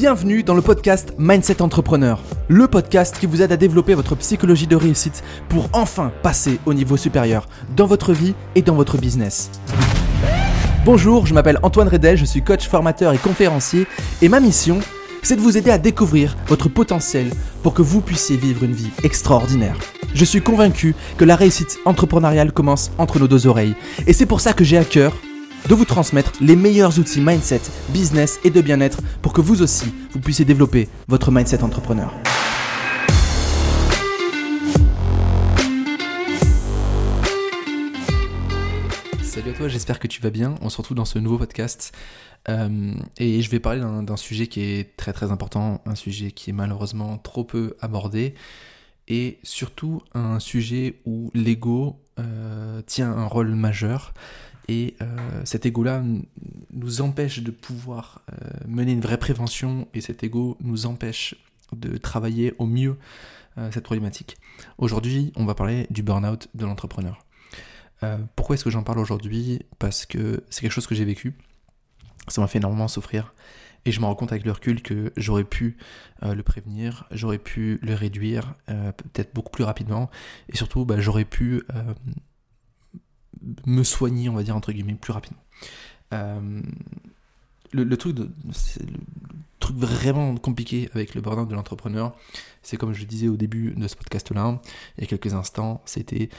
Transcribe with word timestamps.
Bienvenue 0.00 0.42
dans 0.42 0.54
le 0.54 0.62
podcast 0.62 1.12
Mindset 1.18 1.60
Entrepreneur, 1.60 2.22
le 2.48 2.66
podcast 2.68 3.18
qui 3.20 3.26
vous 3.26 3.42
aide 3.42 3.52
à 3.52 3.58
développer 3.58 3.92
votre 3.92 4.16
psychologie 4.16 4.66
de 4.66 4.74
réussite 4.74 5.22
pour 5.50 5.68
enfin 5.74 6.10
passer 6.22 6.58
au 6.64 6.72
niveau 6.72 6.96
supérieur 6.96 7.46
dans 7.76 7.84
votre 7.84 8.14
vie 8.14 8.34
et 8.54 8.62
dans 8.62 8.74
votre 8.74 8.96
business. 8.96 9.50
Bonjour, 10.86 11.26
je 11.26 11.34
m'appelle 11.34 11.58
Antoine 11.62 11.88
Redel, 11.88 12.16
je 12.16 12.24
suis 12.24 12.40
coach 12.42 12.66
formateur 12.66 13.12
et 13.12 13.18
conférencier 13.18 13.86
et 14.22 14.30
ma 14.30 14.40
mission, 14.40 14.78
c'est 15.22 15.36
de 15.36 15.42
vous 15.42 15.58
aider 15.58 15.70
à 15.70 15.76
découvrir 15.76 16.34
votre 16.46 16.70
potentiel 16.70 17.28
pour 17.62 17.74
que 17.74 17.82
vous 17.82 18.00
puissiez 18.00 18.38
vivre 18.38 18.64
une 18.64 18.72
vie 18.72 18.92
extraordinaire. 19.02 19.76
Je 20.14 20.24
suis 20.24 20.40
convaincu 20.40 20.94
que 21.18 21.26
la 21.26 21.36
réussite 21.36 21.78
entrepreneuriale 21.84 22.52
commence 22.52 22.90
entre 22.96 23.18
nos 23.18 23.28
deux 23.28 23.46
oreilles 23.46 23.76
et 24.06 24.14
c'est 24.14 24.24
pour 24.24 24.40
ça 24.40 24.54
que 24.54 24.64
j'ai 24.64 24.78
à 24.78 24.84
cœur 24.84 25.12
de 25.68 25.74
vous 25.74 25.84
transmettre 25.84 26.32
les 26.40 26.56
meilleurs 26.56 26.98
outils 26.98 27.20
mindset, 27.20 27.60
business 27.90 28.40
et 28.44 28.50
de 28.50 28.60
bien-être 28.60 29.00
pour 29.22 29.32
que 29.32 29.40
vous 29.40 29.62
aussi, 29.62 29.92
vous 30.12 30.20
puissiez 30.20 30.44
développer 30.44 30.88
votre 31.08 31.30
mindset 31.30 31.62
entrepreneur. 31.62 32.12
Salut 39.22 39.50
à 39.50 39.54
toi, 39.54 39.68
j'espère 39.68 39.98
que 39.98 40.06
tu 40.06 40.20
vas 40.20 40.30
bien. 40.30 40.54
On 40.60 40.68
se 40.68 40.76
retrouve 40.76 40.96
dans 40.96 41.04
ce 41.04 41.18
nouveau 41.18 41.38
podcast. 41.38 41.92
Euh, 42.48 42.94
et 43.18 43.42
je 43.42 43.50
vais 43.50 43.60
parler 43.60 43.80
d'un 43.80 44.16
sujet 44.16 44.46
qui 44.46 44.62
est 44.62 44.96
très 44.96 45.12
très 45.12 45.30
important, 45.30 45.82
un 45.86 45.94
sujet 45.94 46.32
qui 46.32 46.50
est 46.50 46.52
malheureusement 46.54 47.18
trop 47.18 47.44
peu 47.44 47.76
abordé, 47.80 48.34
et 49.08 49.38
surtout 49.42 50.02
un 50.14 50.40
sujet 50.40 51.00
où 51.04 51.30
l'ego 51.34 52.00
euh, 52.18 52.80
tient 52.86 53.10
un 53.12 53.26
rôle 53.26 53.54
majeur. 53.54 54.14
Et 54.68 54.96
euh, 55.02 55.06
cet 55.44 55.66
ego-là 55.66 56.02
nous 56.72 57.00
empêche 57.00 57.40
de 57.40 57.50
pouvoir 57.50 58.22
euh, 58.32 58.50
mener 58.68 58.92
une 58.92 59.00
vraie 59.00 59.18
prévention 59.18 59.88
et 59.94 60.00
cet 60.00 60.22
ego 60.22 60.56
nous 60.60 60.86
empêche 60.86 61.34
de 61.72 61.96
travailler 61.96 62.54
au 62.58 62.66
mieux 62.66 62.96
euh, 63.58 63.70
cette 63.72 63.84
problématique. 63.84 64.36
Aujourd'hui, 64.78 65.32
on 65.36 65.44
va 65.44 65.54
parler 65.54 65.86
du 65.90 66.02
burn-out 66.02 66.48
de 66.54 66.64
l'entrepreneur. 66.64 67.24
pourquoi 68.36 68.54
est-ce 68.54 68.64
que 68.64 68.70
j'en 68.70 68.82
parle 68.82 68.98
aujourd'hui? 68.98 69.60
Parce 69.78 70.06
que 70.06 70.44
c'est 70.50 70.62
quelque 70.62 70.72
chose 70.72 70.86
que 70.86 70.94
j'ai 70.94 71.04
vécu. 71.04 71.34
Ça 72.28 72.40
m'a 72.40 72.46
fait 72.46 72.58
énormément 72.58 72.88
souffrir. 72.88 73.34
Et 73.86 73.92
je 73.92 74.00
me 74.00 74.04
rends 74.04 74.14
compte 74.14 74.30
avec 74.30 74.44
le 74.44 74.52
recul 74.52 74.82
que 74.82 75.10
j'aurais 75.16 75.44
pu 75.44 75.78
le 76.22 76.42
prévenir, 76.42 77.06
j'aurais 77.10 77.38
pu 77.38 77.78
le 77.82 77.94
réduire, 77.94 78.54
peut-être 78.66 79.32
beaucoup 79.34 79.50
plus 79.50 79.64
rapidement. 79.64 80.10
Et 80.50 80.56
surtout, 80.56 80.84
bah, 80.84 81.00
j'aurais 81.00 81.24
pu 81.24 81.62
me 83.66 83.82
soigner, 83.82 84.28
on 84.28 84.34
va 84.34 84.42
dire, 84.42 84.56
entre 84.56 84.72
guillemets, 84.72 84.94
plus 84.94 85.12
rapidement. 85.12 85.42
Euh, 86.12 86.60
le, 87.72 87.96
truc 87.96 88.14
de, 88.14 88.30
truc 89.60 89.76
vraiment 89.76 90.36
compliqué 90.36 90.88
avec 90.94 91.14
le 91.14 91.20
burn-out 91.20 91.48
de 91.48 91.54
l'entrepreneur, 91.54 92.16
c'est 92.62 92.76
comme 92.76 92.92
je 92.92 93.04
disais 93.04 93.28
au 93.28 93.36
début 93.36 93.72
de 93.72 93.88
ce 93.88 93.96
podcast-là, 93.96 94.60
il 94.98 95.02
y 95.02 95.04
a 95.04 95.06
quelques 95.06 95.34
instants, 95.34 95.82
c'était 95.84 96.30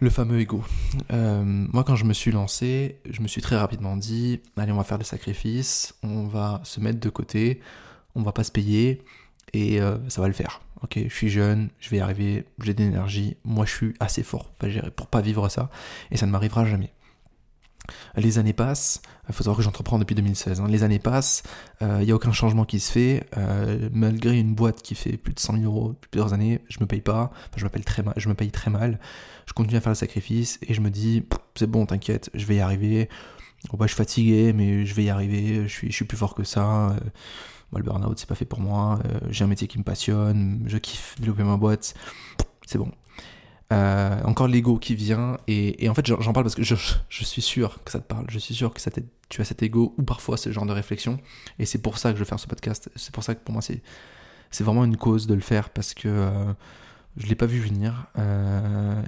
le 0.00 0.10
fameux 0.10 0.40
ego. 0.40 0.64
Euh, 1.12 1.44
moi, 1.44 1.84
quand 1.84 1.96
je 1.96 2.04
me 2.04 2.12
suis 2.12 2.32
lancé, 2.32 2.98
je 3.08 3.22
me 3.22 3.28
suis 3.28 3.40
très 3.40 3.56
rapidement 3.56 3.96
dit, 3.96 4.40
allez, 4.56 4.72
on 4.72 4.76
va 4.76 4.84
faire 4.84 4.98
des 4.98 5.04
sacrifices, 5.04 5.94
on 6.02 6.26
va 6.26 6.60
se 6.64 6.80
mettre 6.80 6.98
de 6.98 7.08
côté, 7.08 7.60
on 8.16 8.22
va 8.22 8.32
pas 8.32 8.44
se 8.44 8.50
payer, 8.50 9.02
et 9.52 9.80
euh, 9.80 9.96
ça 10.08 10.20
va 10.20 10.26
le 10.26 10.34
faire. 10.34 10.60
Ok, 10.84 10.98
je 11.02 11.14
suis 11.14 11.30
jeune, 11.30 11.70
je 11.80 11.88
vais 11.88 11.96
y 11.96 12.00
arriver, 12.00 12.44
j'ai 12.60 12.74
de 12.74 12.82
l'énergie, 12.82 13.38
moi 13.42 13.64
je 13.64 13.70
suis 13.70 13.94
assez 14.00 14.22
fort 14.22 14.44
pour 14.44 14.54
pas, 14.56 14.68
gérer, 14.68 14.90
pour 14.90 15.06
pas 15.06 15.22
vivre 15.22 15.48
ça, 15.48 15.70
et 16.10 16.18
ça 16.18 16.26
ne 16.26 16.30
m'arrivera 16.30 16.66
jamais. 16.66 16.92
Les 18.16 18.38
années 18.38 18.52
passent, 18.52 19.00
il 19.26 19.34
faut 19.34 19.44
savoir 19.44 19.56
que 19.56 19.62
j'entreprends 19.62 19.98
depuis 19.98 20.14
2016, 20.14 20.60
hein. 20.60 20.66
les 20.68 20.82
années 20.82 20.98
passent, 20.98 21.42
euh, 21.80 22.00
il 22.02 22.04
n'y 22.04 22.12
a 22.12 22.14
aucun 22.14 22.32
changement 22.32 22.66
qui 22.66 22.80
se 22.80 22.92
fait, 22.92 23.26
euh, 23.38 23.88
malgré 23.94 24.38
une 24.38 24.54
boîte 24.54 24.82
qui 24.82 24.94
fait 24.94 25.16
plus 25.16 25.32
de 25.32 25.40
100 25.40 25.54
000 25.54 25.64
euros 25.64 25.92
depuis 25.94 26.10
plusieurs 26.10 26.34
années, 26.34 26.60
je 26.68 26.78
me 26.80 26.86
paye 26.86 27.00
pas, 27.00 27.32
je, 27.56 27.66
très 27.66 28.02
mal, 28.02 28.14
je 28.18 28.28
me 28.28 28.34
paye 28.34 28.50
très 28.50 28.70
mal, 28.70 29.00
je 29.46 29.54
continue 29.54 29.78
à 29.78 29.80
faire 29.80 29.92
le 29.92 29.96
sacrifice 29.96 30.58
et 30.68 30.74
je 30.74 30.82
me 30.82 30.90
dis, 30.90 31.24
c'est 31.54 31.66
bon, 31.66 31.86
t'inquiète, 31.86 32.28
je 32.34 32.44
vais 32.44 32.56
y 32.56 32.60
arriver, 32.60 33.08
bon, 33.70 33.78
bah, 33.78 33.86
je 33.86 33.92
suis 33.92 33.96
fatigué, 33.96 34.52
mais 34.52 34.84
je 34.84 34.94
vais 34.94 35.04
y 35.04 35.10
arriver, 35.10 35.66
je 35.66 35.72
suis, 35.72 35.90
je 35.90 35.96
suis 35.96 36.04
plus 36.04 36.18
fort 36.18 36.34
que 36.34 36.44
ça, 36.44 36.94
le 37.78 37.84
burn-out, 37.84 38.18
c'est 38.18 38.28
pas 38.28 38.34
fait 38.34 38.44
pour 38.44 38.60
moi. 38.60 38.98
Euh, 39.04 39.20
j'ai 39.30 39.44
un 39.44 39.48
métier 39.48 39.68
qui 39.68 39.78
me 39.78 39.84
passionne. 39.84 40.62
Je 40.66 40.78
kiffe 40.78 41.16
développer 41.18 41.42
ma 41.42 41.56
boîte. 41.56 41.94
C'est 42.66 42.78
bon. 42.78 42.90
Euh, 43.72 44.22
encore 44.24 44.48
l'ego 44.48 44.78
qui 44.78 44.94
vient. 44.94 45.38
Et, 45.48 45.88
en 45.88 45.94
fait, 45.94 46.06
j'en 46.06 46.32
parle 46.32 46.44
parce 46.44 46.54
que 46.54 46.62
je, 46.62 46.74
suis 47.08 47.42
sûr 47.42 47.82
que 47.84 47.90
ça 47.90 48.00
te 48.00 48.06
parle. 48.06 48.26
Je 48.28 48.38
suis 48.38 48.54
sûr 48.54 48.72
que 48.72 48.80
tu 49.28 49.40
as 49.40 49.44
cet 49.44 49.62
ego 49.62 49.94
ou 49.98 50.02
parfois 50.02 50.36
ce 50.36 50.52
genre 50.52 50.66
de 50.66 50.72
réflexion. 50.72 51.18
Et 51.58 51.66
c'est 51.66 51.78
pour 51.78 51.98
ça 51.98 52.10
que 52.10 52.16
je 52.16 52.20
veux 52.20 52.28
faire 52.28 52.40
ce 52.40 52.46
podcast. 52.46 52.90
C'est 52.96 53.12
pour 53.12 53.24
ça 53.24 53.34
que 53.34 53.42
pour 53.42 53.52
moi, 53.52 53.62
c'est, 53.62 53.82
c'est 54.50 54.64
vraiment 54.64 54.84
une 54.84 54.96
cause 54.96 55.26
de 55.26 55.34
le 55.34 55.40
faire 55.40 55.70
parce 55.70 55.94
que 55.94 56.08
euh, 56.08 56.52
je 57.16 57.26
l'ai 57.26 57.34
pas 57.34 57.46
vu 57.46 57.60
venir. 57.60 58.06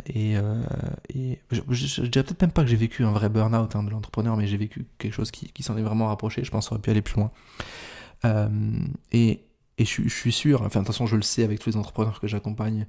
et, 0.07 0.35
et 1.15 1.41
je, 1.51 2.03
dirais 2.03 2.25
peut-être 2.25 2.43
même 2.43 2.53
pas 2.53 2.63
que 2.63 2.69
j'ai 2.69 2.77
vécu 2.77 3.05
un 3.05 3.13
vrai 3.13 3.29
burn-out 3.29 3.77
hein, 3.77 3.83
de 3.83 3.91
l'entrepreneur, 3.91 4.37
mais 4.37 4.47
j'ai 4.47 4.57
vécu 4.57 4.87
quelque 4.99 5.13
chose 5.13 5.31
qui, 5.31 5.53
qui 5.53 5.63
s'en 5.63 5.77
est 5.77 5.83
vraiment 5.83 6.07
rapproché. 6.09 6.45
Je 6.45 6.51
pense 6.51 6.69
qu'on 6.69 6.77
aurait 6.77 6.83
pu 6.83 6.91
aller 6.91 7.03
plus 7.03 7.17
loin. 7.17 7.31
Euh, 8.25 8.49
et, 9.13 9.43
je, 9.79 10.09
suis 10.09 10.33
sûr, 10.33 10.63
enfin 10.63 10.81
de 10.81 10.87
toute 10.87 10.95
façon 10.95 11.07
je 11.07 11.17
le 11.17 11.23
sais 11.23 11.45
avec 11.45 11.59
tous 11.59 11.69
les 11.69 11.77
entrepreneurs 11.77 12.19
que 12.19 12.27
j'accompagne, 12.27 12.87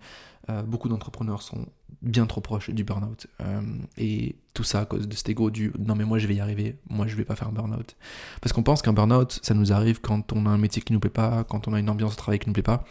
euh, 0.50 0.62
beaucoup 0.62 0.88
d'entrepreneurs 0.88 1.42
sont 1.42 1.66
bien 2.02 2.26
trop 2.26 2.40
proches 2.40 2.70
du 2.70 2.86
burn-out. 2.86 3.28
Euh, 3.42 3.62
et 3.98 4.38
tout 4.54 4.64
ça 4.64 4.80
à 4.82 4.86
cause 4.86 5.06
de 5.06 5.14
cet 5.14 5.28
ego 5.28 5.50
du 5.50 5.74
non 5.80 5.96
mais 5.96 6.06
moi 6.06 6.18
je 6.18 6.28
vais 6.28 6.36
y 6.36 6.40
arriver, 6.40 6.80
moi 6.90 7.06
je 7.06 7.16
vais 7.18 7.26
pas 7.26 7.36
faire 7.36 7.50
un 7.50 7.52
burn-out. 7.52 7.98
Parce 8.40 8.54
qu'on 8.54 8.64
pense 8.64 8.82
qu'un 8.82 8.94
burn-out 8.94 9.40
ça 9.44 9.54
nous 9.54 9.74
arrive 9.74 10.00
quand 10.00 10.32
on 10.32 10.46
a 10.46 10.50
un 10.50 10.58
métier 10.58 10.82
qui 10.82 10.94
nous 10.94 11.02
plaît 11.02 11.10
pas, 11.10 11.44
quand 11.44 11.68
on 11.68 11.74
a 11.74 11.80
une 11.80 11.90
ambiance 11.90 12.12
de 12.14 12.18
travail 12.18 12.40
qui 12.40 12.48
nous 12.48 12.54
plaît 12.54 12.64
pas, 12.64 12.86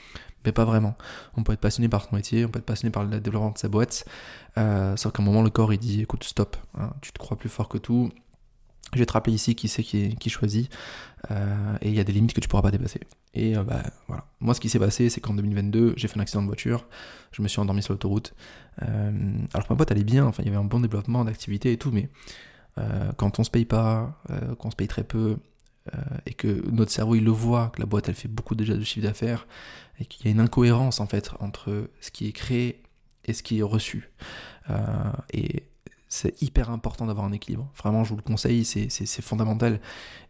mais 0.45 0.53
pas 0.53 0.67
vraiment. 0.67 0.95
On 1.39 1.43
peut 1.43 1.55
être 1.55 1.61
passionné 1.61 1.89
par 1.89 2.05
son 2.05 2.17
métier, 2.17 2.45
on 2.45 2.51
peut 2.51 2.59
être 2.59 2.67
passionné 2.67 2.91
par 2.91 3.03
le 3.03 3.19
développement 3.19 3.53
de 3.53 3.59
sa 3.59 3.69
boîte, 3.69 4.05
sauf 4.57 5.13
qu'à 5.13 5.23
un 5.23 5.25
moment 5.25 5.41
le 5.41 5.51
corps 5.51 5.73
il 5.73 5.79
dit 5.79 6.03
écoute 6.03 6.23
stop, 6.25 6.59
hein, 6.79 6.93
tu 7.01 7.13
te 7.13 7.19
crois 7.19 7.39
plus 7.39 7.49
fort 7.49 7.71
que 7.71 7.79
tout, 7.79 8.11
je 8.93 8.99
vais 8.99 9.07
te 9.07 9.13
rappeler 9.13 9.35
ici 9.35 9.55
qui 9.55 9.69
c'est 9.69 9.83
qui, 9.83 10.31
choisit. 10.31 10.71
Euh, 11.31 11.77
et 11.81 11.89
il 11.89 11.95
y 11.95 12.01
a 12.01 12.05
des 12.05 12.13
limites 12.13 12.33
que 12.33 12.41
tu 12.41 12.49
pourras 12.49 12.63
pas 12.63 12.71
dépasser. 12.71 13.01
Et 13.35 13.57
euh, 13.57 13.65
bah, 13.65 13.83
voilà. 14.07 14.27
Moi, 14.41 14.55
ce 14.55 14.61
qui 14.61 14.69
s'est 14.69 14.79
passé, 14.79 15.11
c'est 15.11 15.21
qu'en 15.21 15.35
2022, 15.35 15.95
j'ai 15.97 16.09
fait 16.09 16.19
un 16.19 16.23
accident 16.23 16.43
de 16.43 16.47
voiture. 16.47 16.87
Je 17.33 17.43
me 17.43 17.49
suis 17.49 17.61
endormi 17.61 17.83
sur 17.83 17.93
l'autoroute. 17.93 18.35
Euh, 18.83 19.39
alors 19.53 19.67
que 19.67 19.73
ma 19.73 19.77
boîte 19.77 19.91
allait 19.91 20.05
bien. 20.05 20.25
Enfin, 20.25 20.43
il 20.43 20.47
y 20.47 20.49
avait 20.49 20.59
un 20.59 20.65
bon 20.65 20.81
développement 20.81 21.25
d'activité 21.25 21.73
et 21.73 21.79
tout. 21.79 21.91
Mais 21.91 22.09
quand 23.17 23.39
on 23.39 23.45
se 23.45 23.51
paye 23.51 23.65
pas, 23.65 24.21
qu'on 24.59 24.71
se 24.71 24.77
paye 24.77 24.87
très 24.87 25.03
peu, 25.03 25.39
et 26.27 26.35
que 26.35 26.63
notre 26.71 26.91
cerveau 26.91 27.15
il 27.15 27.25
le 27.25 27.31
voit, 27.31 27.71
que 27.71 27.81
la 27.81 27.87
boîte 27.87 28.11
elle 28.11 28.15
fait 28.15 28.29
beaucoup 28.29 28.55
déjà 28.55 28.75
de 28.75 28.83
chiffre 28.83 29.07
d'affaires, 29.07 29.47
et 29.99 30.05
qu'il 30.05 30.27
y 30.27 30.29
a 30.29 30.33
une 30.33 30.41
incohérence 30.41 31.01
en 31.01 31.07
fait 31.07 31.31
entre 31.41 31.89
ce 32.03 32.11
qui 32.11 32.29
est 32.29 32.33
créé 32.33 32.83
et 33.25 33.33
ce 33.33 33.43
qui 33.43 33.61
est 33.61 33.63
reçu. 33.63 34.11
et 35.33 35.63
c'est 36.17 36.41
hyper 36.43 36.71
important 36.71 37.07
d'avoir 37.07 37.27
un 37.27 37.33
équilibre. 37.33 37.71
Vraiment, 37.77 38.03
je 38.03 38.11
vous 38.11 38.17
le 38.17 38.23
conseille, 38.23 38.65
c'est 38.65 39.23
fondamental. 39.23 39.81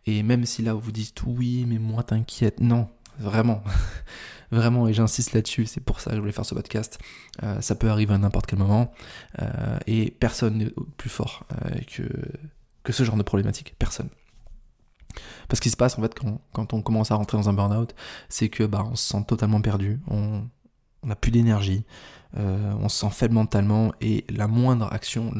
Et 0.04 0.22
même 0.22 0.44
si 0.44 0.62
là, 0.62 0.74
vous 0.74 0.92
dites 0.92 1.22
oui, 1.24 1.64
mais 1.66 1.78
moi, 1.78 2.02
t'inquiète, 2.02 2.60
non, 2.60 2.88
vraiment. 3.18 3.62
vraiment, 4.50 4.88
et 4.88 4.92
j'insiste 4.92 5.32
là-dessus, 5.32 5.66
c'est 5.66 5.80
pour 5.80 6.00
ça 6.00 6.10
que 6.10 6.16
je 6.16 6.20
voulais 6.20 6.32
faire 6.32 6.44
ce 6.44 6.54
podcast. 6.54 6.98
Euh, 7.42 7.60
ça 7.60 7.76
peut 7.76 7.88
arriver 7.88 8.14
à 8.14 8.18
n'importe 8.18 8.46
quel 8.46 8.58
moment, 8.58 8.92
euh, 9.40 9.78
et 9.86 10.10
personne 10.10 10.58
n'est 10.58 10.72
plus 10.96 11.10
fort 11.10 11.44
euh, 11.64 11.78
que, 11.86 12.02
que 12.82 12.92
ce 12.92 13.04
genre 13.04 13.16
de 13.16 13.22
problématique. 13.22 13.74
Personne. 13.78 14.08
Parce 15.48 15.60
qu'il 15.60 15.70
se 15.70 15.76
passe 15.76 15.98
en 15.98 16.02
fait 16.02 16.14
quand, 16.14 16.40
quand, 16.52 16.74
on 16.74 16.82
commence 16.82 17.10
à 17.10 17.14
rentrer 17.14 17.38
dans 17.38 17.48
un 17.48 17.52
burn-out, 17.52 17.94
c'est 18.28 18.48
que 18.48 18.64
bah, 18.64 18.84
on 18.90 18.96
se 18.96 19.08
sent 19.08 19.24
totalement 19.26 19.60
perdu, 19.60 20.00
on 20.08 20.48
n'a 21.04 21.16
plus 21.16 21.30
d'énergie, 21.30 21.84
euh, 22.36 22.72
on 22.80 22.88
se 22.88 22.98
sent 22.98 23.10
faible 23.10 23.34
mentalement 23.34 23.92
et 24.00 24.24
la 24.28 24.46
moindre 24.46 24.92
action, 24.92 25.32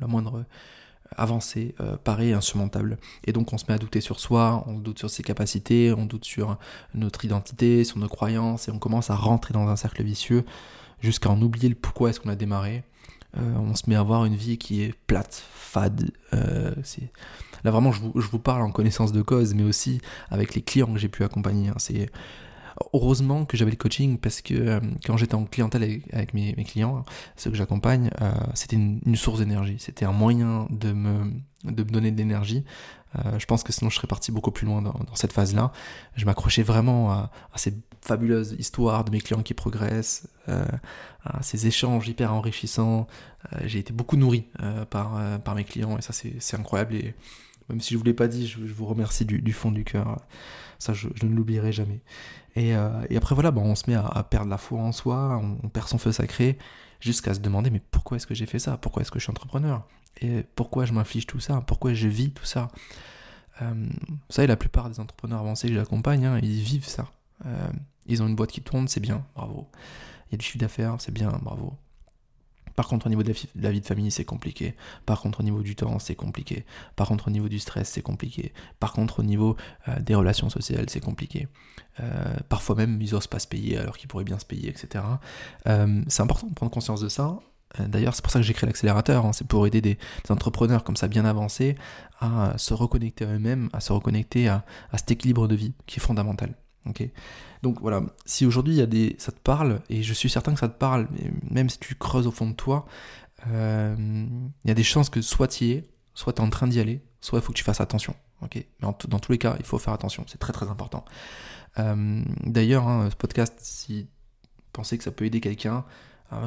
la 0.00 0.06
moindre 0.06 0.44
avancée 1.16 1.74
euh, 1.80 1.96
paraît 1.96 2.32
insurmontable. 2.32 2.98
Et 3.24 3.32
donc 3.32 3.52
on 3.52 3.58
se 3.58 3.64
met 3.68 3.74
à 3.74 3.78
douter 3.78 4.00
sur 4.00 4.20
soi, 4.20 4.64
on 4.66 4.74
doute 4.74 4.98
sur 4.98 5.10
ses 5.10 5.22
capacités, 5.22 5.92
on 5.92 6.04
doute 6.04 6.24
sur 6.24 6.58
notre 6.94 7.24
identité, 7.24 7.84
sur 7.84 7.98
nos 7.98 8.08
croyances, 8.08 8.68
et 8.68 8.70
on 8.70 8.78
commence 8.78 9.10
à 9.10 9.14
rentrer 9.14 9.54
dans 9.54 9.68
un 9.68 9.76
cercle 9.76 10.02
vicieux 10.02 10.44
jusqu'à 11.00 11.30
en 11.30 11.40
oublier 11.40 11.68
le 11.68 11.74
pourquoi 11.74 12.10
est-ce 12.10 12.20
qu'on 12.20 12.30
a 12.30 12.36
démarré. 12.36 12.84
Euh, 13.36 13.54
on 13.56 13.74
se 13.74 13.88
met 13.88 13.94
à 13.94 14.00
avoir 14.00 14.24
une 14.24 14.36
vie 14.36 14.58
qui 14.58 14.82
est 14.82 14.94
plate, 15.06 15.42
fade. 15.54 16.10
Là 16.32 17.70
vraiment 17.70 17.92
je 17.92 18.00
vous, 18.00 18.38
parle 18.38 18.62
en 18.62 18.70
connaissance 18.70 19.12
de 19.12 19.22
cause, 19.22 19.54
mais 19.54 19.64
aussi 19.64 20.00
avec 20.30 20.54
les 20.54 20.62
clients 20.62 20.92
que 20.92 20.98
j'ai 20.98 21.08
pu 21.08 21.24
accompagner. 21.24 21.68
Hein. 21.68 21.74
Heureusement 22.94 23.44
que 23.44 23.56
j'avais 23.56 23.70
le 23.70 23.76
coaching 23.76 24.18
parce 24.18 24.40
que 24.40 24.54
euh, 24.54 24.80
quand 25.04 25.16
j'étais 25.16 25.34
en 25.34 25.44
clientèle 25.44 26.00
avec, 26.12 26.32
mes, 26.32 26.54
clients, 26.64 27.04
ceux 27.36 27.50
que 27.50 27.56
j'accompagne, 27.56 28.10
euh, 28.22 28.32
c'était 28.54 28.76
une, 28.76 29.16
source 29.16 29.40
d'énergie. 29.40 29.76
C'était 29.78 30.06
un 30.06 30.12
moyen 30.12 30.66
de 30.70 30.92
me, 30.92 31.32
de 31.64 31.82
me 31.82 31.90
donner 31.90 32.10
de 32.10 32.16
l'énergie. 32.16 32.64
Euh, 33.16 33.38
je 33.38 33.46
pense 33.46 33.62
que 33.62 33.72
sinon 33.72 33.90
je 33.90 33.96
serais 33.96 34.06
parti 34.06 34.32
beaucoup 34.32 34.50
plus 34.50 34.66
loin 34.66 34.80
dans, 34.80 34.94
cette 35.14 35.32
phase-là. 35.32 35.72
Je 36.16 36.24
m'accrochais 36.24 36.62
vraiment 36.62 37.10
à, 37.10 37.30
ces 37.56 37.74
fabuleuses 38.00 38.56
histoires 38.58 39.04
de 39.04 39.10
mes 39.10 39.20
clients 39.20 39.42
qui 39.42 39.54
progressent, 39.54 40.28
à 40.46 41.42
ces 41.42 41.66
échanges 41.66 42.08
hyper 42.08 42.32
enrichissants. 42.32 43.06
J'ai 43.64 43.80
été 43.80 43.92
beaucoup 43.92 44.16
nourri 44.16 44.46
par, 44.88 45.20
par 45.40 45.54
mes 45.54 45.64
clients 45.64 45.98
et 45.98 46.02
ça 46.02 46.12
c'est 46.12 46.56
incroyable. 46.56 46.96
Même 47.68 47.80
si 47.80 47.90
je 47.90 47.94
ne 47.94 47.98
vous 47.98 48.04
l'ai 48.04 48.14
pas 48.14 48.28
dit, 48.28 48.46
je, 48.46 48.58
vous 48.58 48.86
remercie 48.86 49.24
du, 49.24 49.52
fond 49.52 49.70
du 49.70 49.84
cœur. 49.84 50.20
Ça, 50.78 50.92
je, 50.92 51.08
ne 51.22 51.34
l'oublierai 51.34 51.72
jamais. 51.72 52.00
Et, 52.56 52.74
euh, 52.74 53.04
après, 53.16 53.34
voilà, 53.34 53.50
bon, 53.50 53.62
on 53.62 53.74
se 53.74 53.90
met 53.90 53.96
à, 53.96 54.26
perdre 54.28 54.48
la 54.48 54.58
foi 54.58 54.80
en 54.80 54.92
soi, 54.92 55.40
on, 55.62 55.68
perd 55.68 55.88
son 55.88 55.98
feu 55.98 56.12
sacré, 56.12 56.58
jusqu'à 57.00 57.34
se 57.34 57.40
demander, 57.40 57.70
mais 57.70 57.82
pourquoi 57.90 58.16
est-ce 58.16 58.26
que 58.26 58.34
j'ai 58.34 58.46
fait 58.46 58.58
ça? 58.58 58.76
Pourquoi 58.76 59.02
est-ce 59.02 59.10
que 59.10 59.18
je 59.18 59.24
suis 59.24 59.30
entrepreneur? 59.30 59.86
Et 60.20 60.44
pourquoi 60.54 60.84
je 60.84 60.92
m'inflige 60.92 61.26
tout 61.26 61.40
ça? 61.40 61.60
Pourquoi 61.60 61.94
je 61.94 62.08
vis 62.08 62.32
tout 62.32 62.44
ça? 62.44 62.68
Euh, 63.62 63.72
Vous 64.08 64.16
savez, 64.30 64.48
la 64.48 64.56
plupart 64.56 64.88
des 64.88 64.98
entrepreneurs 65.00 65.40
avancés 65.40 65.68
que 65.68 65.74
j'accompagne, 65.74 66.24
hein, 66.24 66.38
ils 66.42 66.62
vivent 66.62 66.88
ça. 66.88 67.10
Euh, 67.46 67.68
ils 68.06 68.22
ont 68.22 68.26
une 68.26 68.34
boîte 68.34 68.50
qui 68.50 68.62
tourne, 68.62 68.88
c'est 68.88 69.00
bien, 69.00 69.24
bravo. 69.36 69.68
Il 70.28 70.32
y 70.32 70.34
a 70.34 70.38
du 70.38 70.44
chiffre 70.44 70.58
d'affaires, 70.58 70.96
c'est 70.98 71.12
bien, 71.12 71.30
bravo. 71.42 71.74
Par 72.78 72.86
contre, 72.86 73.06
au 73.06 73.08
niveau 73.08 73.24
de 73.24 73.34
la, 73.56 73.72
vie 73.72 73.80
de 73.80 73.86
famille, 73.86 74.12
c'est 74.12 74.24
compliqué. 74.24 74.76
Par 75.04 75.20
contre, 75.20 75.40
au 75.40 75.42
niveau 75.42 75.62
du 75.62 75.74
temps, 75.74 75.98
c'est 75.98 76.14
compliqué. 76.14 76.64
Par 76.94 77.08
contre, 77.08 77.26
au 77.26 77.30
niveau 77.32 77.48
du 77.48 77.58
stress, 77.58 77.88
c'est 77.88 78.02
compliqué. 78.02 78.52
Par 78.78 78.92
contre, 78.92 79.18
au 79.18 79.24
niveau 79.24 79.56
euh, 79.88 79.98
des 79.98 80.14
relations 80.14 80.48
sociales, 80.48 80.88
c'est 80.88 81.00
compliqué. 81.00 81.48
Euh, 81.98 82.36
parfois 82.48 82.76
même, 82.76 83.02
ils 83.02 83.14
n'osent 83.14 83.26
pas 83.26 83.40
se 83.40 83.48
payer 83.48 83.78
alors 83.78 83.98
qu'ils 83.98 84.06
pourraient 84.06 84.22
bien 84.22 84.38
se 84.38 84.44
payer, 84.44 84.68
etc. 84.68 85.04
Euh, 85.66 86.02
c'est 86.06 86.22
important 86.22 86.46
de 86.46 86.54
prendre 86.54 86.70
conscience 86.70 87.00
de 87.00 87.08
ça. 87.08 87.40
D'ailleurs, 87.80 88.14
c'est 88.14 88.22
pour 88.22 88.30
ça 88.30 88.38
que 88.38 88.44
j'ai 88.44 88.54
créé 88.54 88.68
l'accélérateur. 88.68 89.26
Hein. 89.26 89.32
c'est 89.32 89.48
pour 89.48 89.66
aider 89.66 89.80
des, 89.80 89.98
entrepreneurs 90.28 90.84
comme 90.84 90.96
ça 90.96 91.08
bien 91.08 91.24
avancés 91.24 91.74
à 92.20 92.56
se 92.58 92.74
reconnecter 92.74 93.24
à 93.24 93.32
eux-mêmes, 93.32 93.70
à 93.72 93.80
se 93.80 93.92
reconnecter 93.92 94.46
à, 94.46 94.64
à 94.92 94.98
cet 94.98 95.10
équilibre 95.10 95.48
de 95.48 95.56
vie 95.56 95.72
qui 95.86 95.98
est 95.98 96.00
fondamental. 96.00 96.54
Donc 97.62 97.80
voilà, 97.80 98.02
si 98.24 98.46
aujourd'hui 98.46 98.74
il 98.74 98.78
y 98.78 98.82
a 98.82 98.86
des, 98.86 99.16
ça 99.18 99.32
te 99.32 99.38
parle, 99.38 99.80
et 99.88 100.02
je 100.02 100.12
suis 100.12 100.30
certain 100.30 100.54
que 100.54 100.60
ça 100.60 100.68
te 100.68 100.78
parle, 100.78 101.08
même 101.50 101.68
si 101.68 101.78
tu 101.78 101.94
creuses 101.94 102.26
au 102.26 102.30
fond 102.30 102.48
de 102.48 102.54
toi, 102.54 102.86
euh, 103.48 103.96
il 104.64 104.68
y 104.68 104.70
a 104.70 104.74
des 104.74 104.82
chances 104.82 105.10
que 105.10 105.20
soit 105.20 105.48
tu 105.48 105.64
y 105.64 105.72
es, 105.72 105.88
soit 106.14 106.34
tu 106.34 106.42
es 106.42 106.44
en 106.44 106.50
train 106.50 106.66
d'y 106.66 106.80
aller, 106.80 107.02
soit 107.20 107.38
il 107.38 107.42
faut 107.42 107.52
que 107.52 107.58
tu 107.58 107.64
fasses 107.64 107.80
attention. 107.80 108.14
Mais 108.42 108.68
dans 108.80 108.92
tous 108.92 109.32
les 109.32 109.38
cas, 109.38 109.56
il 109.58 109.64
faut 109.64 109.78
faire 109.78 109.92
attention, 109.92 110.24
c'est 110.28 110.38
très 110.38 110.52
très 110.52 110.68
important. 110.68 111.04
Euh, 111.78 112.22
d'ailleurs, 112.44 112.86
hein, 112.86 113.08
ce 113.10 113.16
podcast, 113.16 113.54
si 113.60 114.06
tu 114.06 114.08
pensez 114.72 114.98
que 114.98 115.04
ça 115.04 115.10
peut 115.10 115.24
aider 115.24 115.40
quelqu'un, 115.40 115.84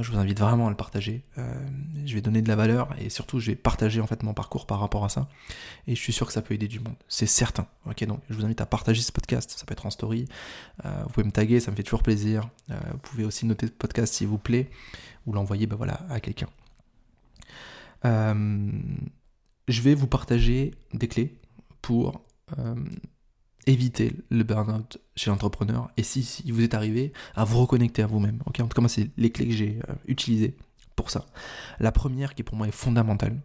je 0.01 0.11
vous 0.11 0.17
invite 0.17 0.39
vraiment 0.39 0.67
à 0.67 0.69
le 0.69 0.75
partager. 0.75 1.23
Euh, 1.37 1.53
je 2.05 2.13
vais 2.13 2.21
donner 2.21 2.41
de 2.41 2.47
la 2.47 2.55
valeur 2.55 2.89
et 2.99 3.09
surtout 3.09 3.39
je 3.39 3.47
vais 3.47 3.55
partager 3.55 3.99
en 3.99 4.07
fait 4.07 4.21
mon 4.23 4.33
parcours 4.33 4.67
par 4.67 4.79
rapport 4.79 5.03
à 5.03 5.09
ça. 5.09 5.27
Et 5.87 5.95
je 5.95 6.01
suis 6.01 6.13
sûr 6.13 6.27
que 6.27 6.33
ça 6.33 6.41
peut 6.41 6.53
aider 6.53 6.67
du 6.67 6.79
monde, 6.79 6.95
c'est 7.07 7.25
certain. 7.25 7.65
Ok, 7.85 8.03
donc 8.05 8.21
je 8.29 8.35
vous 8.35 8.45
invite 8.45 8.61
à 8.61 8.65
partager 8.65 9.01
ce 9.01 9.11
podcast. 9.11 9.55
Ça 9.57 9.65
peut 9.65 9.73
être 9.73 9.85
en 9.85 9.89
story. 9.89 10.27
Euh, 10.85 11.03
vous 11.03 11.09
pouvez 11.09 11.25
me 11.25 11.31
taguer, 11.31 11.59
ça 11.59 11.71
me 11.71 11.75
fait 11.75 11.83
toujours 11.83 12.03
plaisir. 12.03 12.47
Euh, 12.69 12.79
vous 12.91 12.99
pouvez 12.99 13.25
aussi 13.25 13.45
noter 13.45 13.67
ce 13.67 13.71
podcast 13.71 14.13
s'il 14.13 14.27
vous 14.27 14.37
plaît 14.37 14.69
ou 15.25 15.33
l'envoyer 15.33 15.65
ben 15.67 15.75
voilà, 15.75 16.05
à 16.09 16.19
quelqu'un. 16.19 16.47
je 18.03 19.81
vais 19.81 19.95
vous 19.95 20.07
partager 20.07 20.73
des 20.93 21.07
clés 21.07 21.35
pour 21.81 22.21
éviter 23.67 24.15
le 24.29 24.43
burn-out 24.43 24.97
chez 25.15 25.29
l'entrepreneur 25.29 25.89
et 25.97 26.03
si, 26.03 26.43
vous 26.51 26.63
êtes 26.63 26.73
arrivé 26.73 27.13
à 27.35 27.43
vous 27.43 27.59
reconnecter 27.59 28.01
à 28.01 28.07
vous-même. 28.07 28.39
en 28.45 28.51
tout 28.51 28.67
cas, 28.67 28.87
c'est 28.87 29.09
les 29.17 29.31
clés 29.31 29.47
que 29.47 29.53
j'ai 29.53 29.79
euh, 29.89 29.93
utilisées 30.07 30.55
pour 30.95 31.09
ça. 31.09 31.25
La 31.79 31.91
première 31.91 32.35
qui 32.35 32.43
pour 32.43 32.55
moi 32.55 32.67
est 32.67 32.71
fondamentale, 32.71 33.41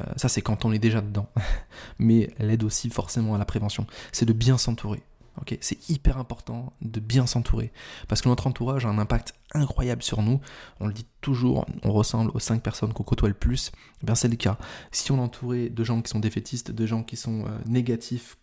euh, 0.00 0.04
ça 0.16 0.28
c'est 0.28 0.42
quand 0.42 0.64
on 0.64 0.72
est 0.72 0.78
déjà 0.78 1.00
dedans, 1.00 1.28
mais 1.98 2.30
elle 2.38 2.50
aide 2.50 2.64
aussi 2.64 2.90
forcément 2.90 3.34
à 3.34 3.38
la 3.38 3.44
prévention, 3.44 3.86
c'est 4.12 4.26
de 4.26 4.32
bien 4.32 4.58
s'entourer. 4.58 5.02
ok 5.40 5.56
c'est 5.60 5.88
hyper 5.90 6.18
important 6.18 6.72
de 6.80 7.00
bien 7.00 7.26
s'entourer 7.26 7.72
parce 8.06 8.22
que 8.22 8.28
notre 8.28 8.46
entourage 8.46 8.86
a 8.86 8.88
un 8.88 8.98
impact 8.98 9.34
incroyable 9.54 10.02
sur 10.02 10.22
nous. 10.22 10.40
On 10.80 10.86
le 10.86 10.92
dit 10.92 11.06
toujours, 11.20 11.66
on 11.82 11.92
ressemble 11.92 12.30
aux 12.34 12.38
5 12.38 12.62
personnes 12.62 12.92
qu'on 12.92 13.04
côtoie 13.04 13.28
le 13.28 13.34
plus. 13.34 13.72
Eh 14.02 14.06
bien, 14.06 14.14
c'est 14.14 14.28
le 14.28 14.36
cas. 14.36 14.58
Si 14.92 15.10
on 15.10 15.16
est 15.16 15.20
entouré 15.20 15.70
de 15.70 15.84
gens 15.84 16.02
qui 16.02 16.10
sont 16.10 16.20
défaitistes, 16.20 16.70
de 16.70 16.86
gens 16.86 17.02
qui 17.02 17.16
sont 17.16 17.46
euh, 17.46 17.58
négatifs, 17.66 18.36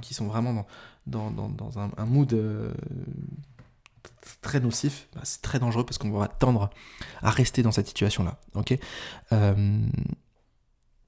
qui 0.00 0.14
sont 0.14 0.26
vraiment 0.26 0.66
dans, 1.06 1.30
dans, 1.30 1.48
dans, 1.48 1.78
un, 1.78 2.06
mood 2.06 2.32
euh, 2.32 2.72
très 4.40 4.60
nocif, 4.60 5.08
bah, 5.14 5.20
c'est 5.24 5.42
très 5.42 5.58
dangereux 5.58 5.84
parce 5.84 5.98
qu'on 5.98 6.10
va 6.10 6.28
tendre 6.28 6.70
à 7.22 7.30
rester 7.30 7.62
dans 7.62 7.72
cette 7.72 7.88
situation-là. 7.88 8.38
euh, 9.32 9.78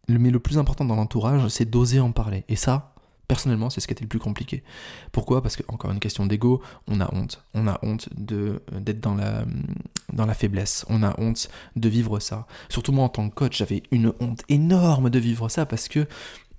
mais 0.08 0.30
le 0.30 0.38
plus 0.38 0.58
important 0.58 0.84
dans 0.84 0.96
l'entourage, 0.96 1.48
c'est 1.48 1.64
d'oser 1.64 2.00
en 2.00 2.12
parler. 2.12 2.44
Et 2.48 2.56
ça, 2.56 2.93
Personnellement, 3.28 3.70
c'est 3.70 3.80
ce 3.80 3.86
qui 3.86 3.92
était 3.92 4.04
le 4.04 4.08
plus 4.08 4.18
compliqué. 4.18 4.62
Pourquoi? 5.12 5.42
Parce 5.42 5.56
que, 5.56 5.62
encore 5.68 5.90
une 5.90 6.00
question 6.00 6.26
d'ego, 6.26 6.62
on 6.86 7.00
a 7.00 7.12
honte. 7.14 7.42
On 7.54 7.66
a 7.66 7.78
honte 7.82 8.08
de, 8.16 8.62
d'être 8.72 9.00
dans 9.00 9.14
la, 9.14 9.44
dans 10.12 10.26
la 10.26 10.34
faiblesse. 10.34 10.84
On 10.88 11.02
a 11.02 11.18
honte 11.18 11.48
de 11.76 11.88
vivre 11.88 12.20
ça. 12.20 12.46
Surtout 12.68 12.92
moi, 12.92 13.04
en 13.04 13.08
tant 13.08 13.28
que 13.28 13.34
coach, 13.34 13.56
j'avais 13.56 13.82
une 13.90 14.12
honte 14.20 14.42
énorme 14.48 15.08
de 15.08 15.18
vivre 15.18 15.48
ça 15.48 15.64
parce 15.64 15.88
que 15.88 16.06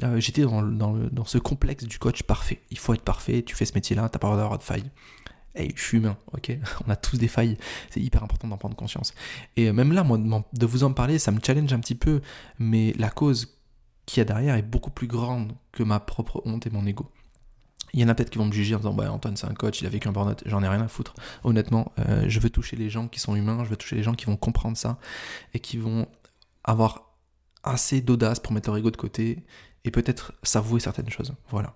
euh, 0.04 0.20
j'étais 0.20 0.42
dans, 0.42 0.62
dans, 0.64 0.94
dans, 1.12 1.26
ce 1.26 1.38
complexe 1.38 1.86
du 1.86 2.00
coach 2.00 2.24
parfait. 2.24 2.62
Il 2.72 2.78
faut 2.78 2.94
être 2.94 3.04
parfait, 3.04 3.44
tu 3.44 3.56
fais 3.56 3.66
ce 3.66 3.74
métier-là, 3.74 4.10
t'as 4.10 4.20
pas 4.20 4.28
le 4.28 4.34
droit 4.34 4.42
d'avoir 4.42 4.60
de 4.60 4.64
failles. 4.64 4.90
Hey, 5.56 5.72
je 5.74 5.82
suis 5.82 5.98
humain, 6.00 6.18
ok? 6.34 6.58
On 6.88 6.92
a 6.92 6.98
tous 6.98 7.18
des 7.18 7.30
failles, 7.30 7.58
c'est 7.90 8.02
hyper 8.02 8.24
important 8.24 8.48
d'en 8.48 8.58
prendre 8.58 8.76
conscience. 8.76 9.14
Et 9.56 9.72
même 9.72 9.94
là, 9.94 10.04
moi, 10.04 10.44
de 10.52 10.66
vous 10.66 10.84
en 10.84 10.92
parler, 10.92 11.18
ça 11.18 11.32
me 11.32 11.40
challenge 11.42 11.72
un 11.72 11.80
petit 11.80 11.96
peu, 11.96 12.22
mais 12.60 12.94
la 12.98 13.10
cause 13.10 13.55
qui 14.06 14.22
a 14.22 14.26
derrière 14.26 14.56
est 14.56 14.62
beaucoup 14.62 14.92
plus 14.92 15.08
grande 15.08 15.54
que 15.72 15.84
ma 15.84 16.00
propre 16.00 16.42
honte 16.46 16.68
et 16.68 16.70
mon 16.70 16.86
ego. 16.86 17.10
Il 17.94 18.02
y 18.02 18.04
en 18.04 18.10
a 18.10 18.16
peut-être 18.16 18.30
qui 18.30 18.38
vont 18.38 18.46
me 18.46 18.52
juger 18.52 18.76
en 18.76 18.80
disant 18.80 18.94
bah, 18.94 19.10
Antoine 19.12 19.38
c'est 19.38 19.48
un 19.48 19.54
coach, 19.54 19.82
il 19.82 19.88
a 19.88 19.90
vécu 19.90 20.08
un 20.08 20.12
burn-out, 20.12 20.44
j'en 20.46 20.62
ai 20.62 20.68
rien 20.68 20.82
à 20.82 20.88
foutre. 20.88 21.14
Honnêtement, 21.44 21.94
euh, 22.00 22.26
je 22.28 22.40
veux 22.40 22.50
toucher 22.50 22.76
les 22.76 22.90
gens 22.90 23.08
qui 23.08 23.20
sont 23.20 23.36
humains, 23.36 23.64
je 23.64 23.70
veux 23.70 23.78
toucher 23.78 23.96
les 23.96 24.04
gens 24.04 24.14
qui 24.14 24.26
vont 24.26 24.36
comprendre 24.36 24.76
ça 24.76 24.98
et 25.54 25.60
qui 25.60 25.78
vont 25.78 26.08
avoir 26.64 27.14
assez 27.64 28.02
d'audace 28.02 28.40
pour 28.40 28.54
mettre 28.54 28.70
leur 28.70 28.78
ego 28.78 28.92
de 28.92 28.98
côté 28.98 29.44
et 29.86 29.92
peut-être 29.92 30.34
s'avouer 30.44 30.80
certaines 30.80 31.10
choses. 31.10 31.34
Voilà. 31.50 31.74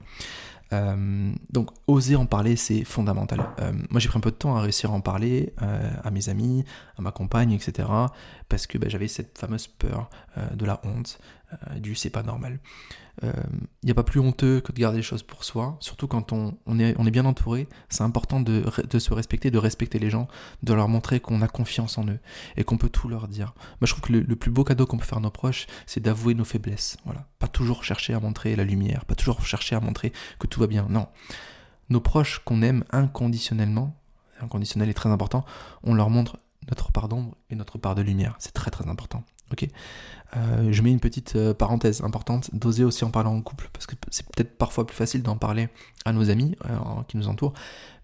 Euh, 0.72 1.32
donc 1.50 1.70
oser 1.88 2.16
en 2.16 2.26
parler, 2.26 2.56
c'est 2.56 2.84
fondamental. 2.84 3.50
Euh, 3.60 3.72
moi 3.90 4.00
j'ai 4.00 4.10
pris 4.10 4.18
un 4.18 4.22
peu 4.22 4.32
de 4.32 4.36
temps 4.36 4.56
à 4.56 4.62
réussir 4.62 4.92
à 4.92 4.94
en 4.94 5.02
parler 5.02 5.54
à 5.58 6.12
mes 6.12 6.28
amis, 6.28 6.66
à 6.98 7.02
ma 7.02 7.12
compagne, 7.12 7.54
etc. 7.54 7.88
Parce 8.50 8.68
que 8.68 8.78
bah, 8.78 8.88
j'avais 8.90 9.08
cette 9.08 9.38
fameuse 9.38 9.68
peur 9.68 10.10
de 10.54 10.66
la 10.66 10.82
honte, 10.84 11.20
euh, 11.54 11.80
du 11.80 11.96
c'est 11.96 12.10
pas 12.10 12.24
normal. 12.24 12.60
Il 13.22 13.28
euh, 13.28 13.34
n'y 13.84 13.92
a 13.92 13.96
pas 13.96 14.04
plus 14.04 14.20
honteux 14.20 14.62
que 14.62 14.72
de 14.72 14.80
garder 14.80 14.98
les 14.98 15.04
choses 15.04 15.24
pour 15.24 15.44
soi, 15.44 15.78
surtout 15.82 16.08
quand 16.08 16.32
on, 16.32 16.80
est, 16.80 17.12
bien 17.12 17.26
entouré. 17.26 17.68
C'est 17.90 18.04
important 18.04 18.40
de, 18.40 18.64
se 18.98 19.14
respecter, 19.14 19.52
de 19.52 19.58
respecter 19.58 20.00
les 20.00 20.10
gens, 20.10 20.28
de 20.64 20.74
leur 20.74 20.88
montrer 20.88 21.20
qu'on 21.20 21.42
a 21.42 21.48
confiance 21.48 21.98
en 21.98 22.08
eux 22.08 22.20
et 22.56 22.64
qu'on 22.64 22.78
peut 22.78 22.90
tout 22.90 23.10
leur 23.10 23.28
dire. 23.28 23.54
Moi, 23.82 23.88
je 23.88 23.94
trouve 23.94 24.02
que 24.02 24.14
le, 24.14 24.36
plus 24.36 24.52
beau 24.52 24.64
cadeau 24.64 24.86
qu'on 24.86 24.98
peut 24.98 25.06
faire 25.06 25.18
à 25.18 25.22
nos 25.22 25.32
proches, 25.32 25.68
c'est 25.86 26.00
d'avouer 26.00 26.34
nos 26.34 26.46
faiblesses. 26.46 26.98
Voilà. 27.04 27.28
Pas 27.40 27.48
toujours 27.48 27.84
chercher 27.84 28.14
à 28.14 28.20
montrer 28.20 28.56
la 28.56 28.64
lumière, 28.64 29.04
pas 29.06 29.16
toujours 29.16 29.46
chercher 29.46 29.76
à 29.76 29.82
montrer 29.82 30.14
que 30.40 30.48
tout 30.48 30.60
va 30.62 30.68
bien. 30.68 30.88
Non. 30.90 31.08
Nos 31.90 32.00
proches 32.00 32.40
qu'on 32.46 32.62
aime 32.62 32.86
inconditionnellement, 32.92 33.98
inconditionnel 34.40 34.90
est 34.90 34.94
très 34.94 35.10
important, 35.10 35.44
on 35.84 35.94
leur 35.94 36.10
montre 36.10 36.38
notre 36.70 36.92
part 36.92 37.08
d'ombre 37.08 37.36
et 37.50 37.56
notre 37.56 37.78
part 37.78 37.96
de 37.96 38.02
lumière. 38.02 38.36
C'est 38.40 38.54
très 38.54 38.72
très 38.72 38.88
important. 38.88 39.24
Ok. 39.52 39.68
Euh, 40.38 40.72
je 40.72 40.82
mets 40.84 40.92
une 40.92 41.00
petite 41.00 41.36
euh, 41.36 41.54
parenthèse 41.54 42.02
importante, 42.04 42.54
d'oser 42.54 42.84
aussi 42.84 43.04
en 43.04 43.10
parler 43.10 43.30
en 43.30 43.42
couple, 43.42 43.70
parce 43.74 43.88
que 43.88 43.96
c'est 44.12 44.26
peut-être 44.28 44.58
parfois 44.58 44.86
plus 44.86 44.96
facile 44.96 45.24
d'en 45.24 45.38
parler 45.38 45.70
à 46.06 46.14
nos 46.14 46.30
amis 46.30 46.56
euh, 46.66 46.78
qui 47.08 47.18
nous 47.18 47.28
entourent, 47.28 47.54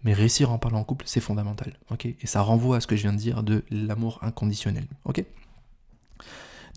mais 0.04 0.14
réussir 0.14 0.52
en 0.52 0.58
parler 0.58 0.78
en 0.78 0.84
couple, 0.84 1.06
c'est 1.08 1.20
fondamental. 1.20 1.78
Ok. 1.92 2.06
Et 2.06 2.28
ça 2.28 2.42
renvoie 2.42 2.78
à 2.78 2.80
ce 2.80 2.88
que 2.88 2.96
je 2.96 3.04
viens 3.04 3.14
de 3.14 3.18
dire 3.18 3.44
de 3.44 3.64
l'amour 3.70 4.20
inconditionnel. 4.24 4.88
Ok. 5.04 5.24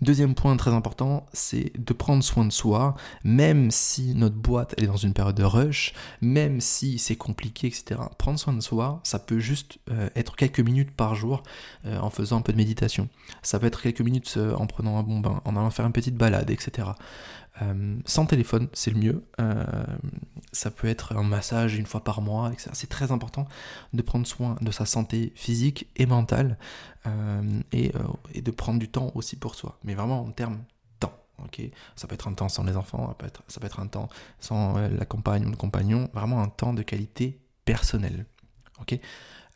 Deuxième 0.01 0.33
point 0.33 0.55
très 0.55 0.71
important, 0.71 1.25
c'est 1.33 1.73
de 1.77 1.93
prendre 1.93 2.23
soin 2.23 2.45
de 2.45 2.51
soi, 2.51 2.95
même 3.25 3.69
si 3.69 4.15
notre 4.15 4.35
boîte 4.35 4.73
est 4.77 4.85
dans 4.85 4.95
une 4.95 5.13
période 5.13 5.35
de 5.35 5.43
rush, 5.43 5.93
même 6.21 6.61
si 6.61 6.99
c'est 6.99 7.17
compliqué, 7.17 7.67
etc. 7.67 7.99
Prendre 8.17 8.39
soin 8.39 8.53
de 8.53 8.61
soi, 8.61 9.01
ça 9.03 9.19
peut 9.19 9.39
juste 9.39 9.77
euh, 9.91 10.09
être 10.15 10.37
quelques 10.37 10.61
minutes 10.61 10.91
par 10.91 11.15
jour 11.15 11.43
euh, 11.85 11.99
en 11.99 12.09
faisant 12.09 12.37
un 12.37 12.41
peu 12.41 12.53
de 12.53 12.57
méditation. 12.57 13.09
Ça 13.41 13.59
peut 13.59 13.65
être 13.65 13.81
quelques 13.81 13.99
minutes 13.99 14.33
euh, 14.37 14.55
en 14.55 14.67
prenant 14.67 14.97
un 14.97 15.03
bon 15.03 15.19
bain, 15.19 15.41
en 15.43 15.57
allant 15.57 15.69
faire 15.69 15.85
une 15.85 15.91
petite 15.91 16.15
balade, 16.15 16.49
etc. 16.49 16.87
Euh, 17.61 17.97
sans 18.05 18.25
téléphone, 18.25 18.67
c'est 18.73 18.91
le 18.91 18.99
mieux. 18.99 19.25
Euh, 19.39 19.63
ça 20.51 20.71
peut 20.71 20.87
être 20.87 21.15
un 21.15 21.23
massage 21.23 21.75
une 21.75 21.85
fois 21.85 22.03
par 22.03 22.21
mois, 22.21 22.51
etc. 22.51 22.71
C'est 22.73 22.89
très 22.89 23.11
important 23.11 23.47
de 23.93 24.01
prendre 24.01 24.25
soin 24.25 24.55
de 24.61 24.71
sa 24.71 24.85
santé 24.85 25.31
physique 25.35 25.87
et 25.95 26.05
mentale 26.05 26.57
euh, 27.07 27.61
et, 27.71 27.91
de 28.41 28.51
prendre 28.51 28.79
du 28.79 28.89
temps 28.89 29.11
aussi 29.15 29.35
pour 29.35 29.55
soi. 29.55 29.77
Mais 29.83 29.93
vraiment 29.93 30.21
en 30.21 30.31
termes 30.31 30.63
temps. 30.99 31.13
ok 31.43 31.61
ça 31.95 32.07
peut 32.07 32.15
être 32.15 32.27
un 32.27 32.33
temps 32.33 32.49
sans 32.49 32.63
les 32.63 32.77
enfants, 32.77 33.07
ça 33.09 33.13
peut 33.15 33.27
être, 33.27 33.43
ça 33.47 33.59
peut 33.59 33.67
être 33.67 33.79
un 33.79 33.87
temps 33.87 34.09
sans 34.39 34.77
la 34.77 35.05
compagne 35.05 35.45
ou 35.45 35.49
le 35.49 35.57
compagnon. 35.57 36.09
Vraiment 36.13 36.41
un 36.41 36.49
temps 36.49 36.73
de 36.73 36.81
qualité 36.81 37.39
personnelle. 37.65 38.25
ok 38.81 38.99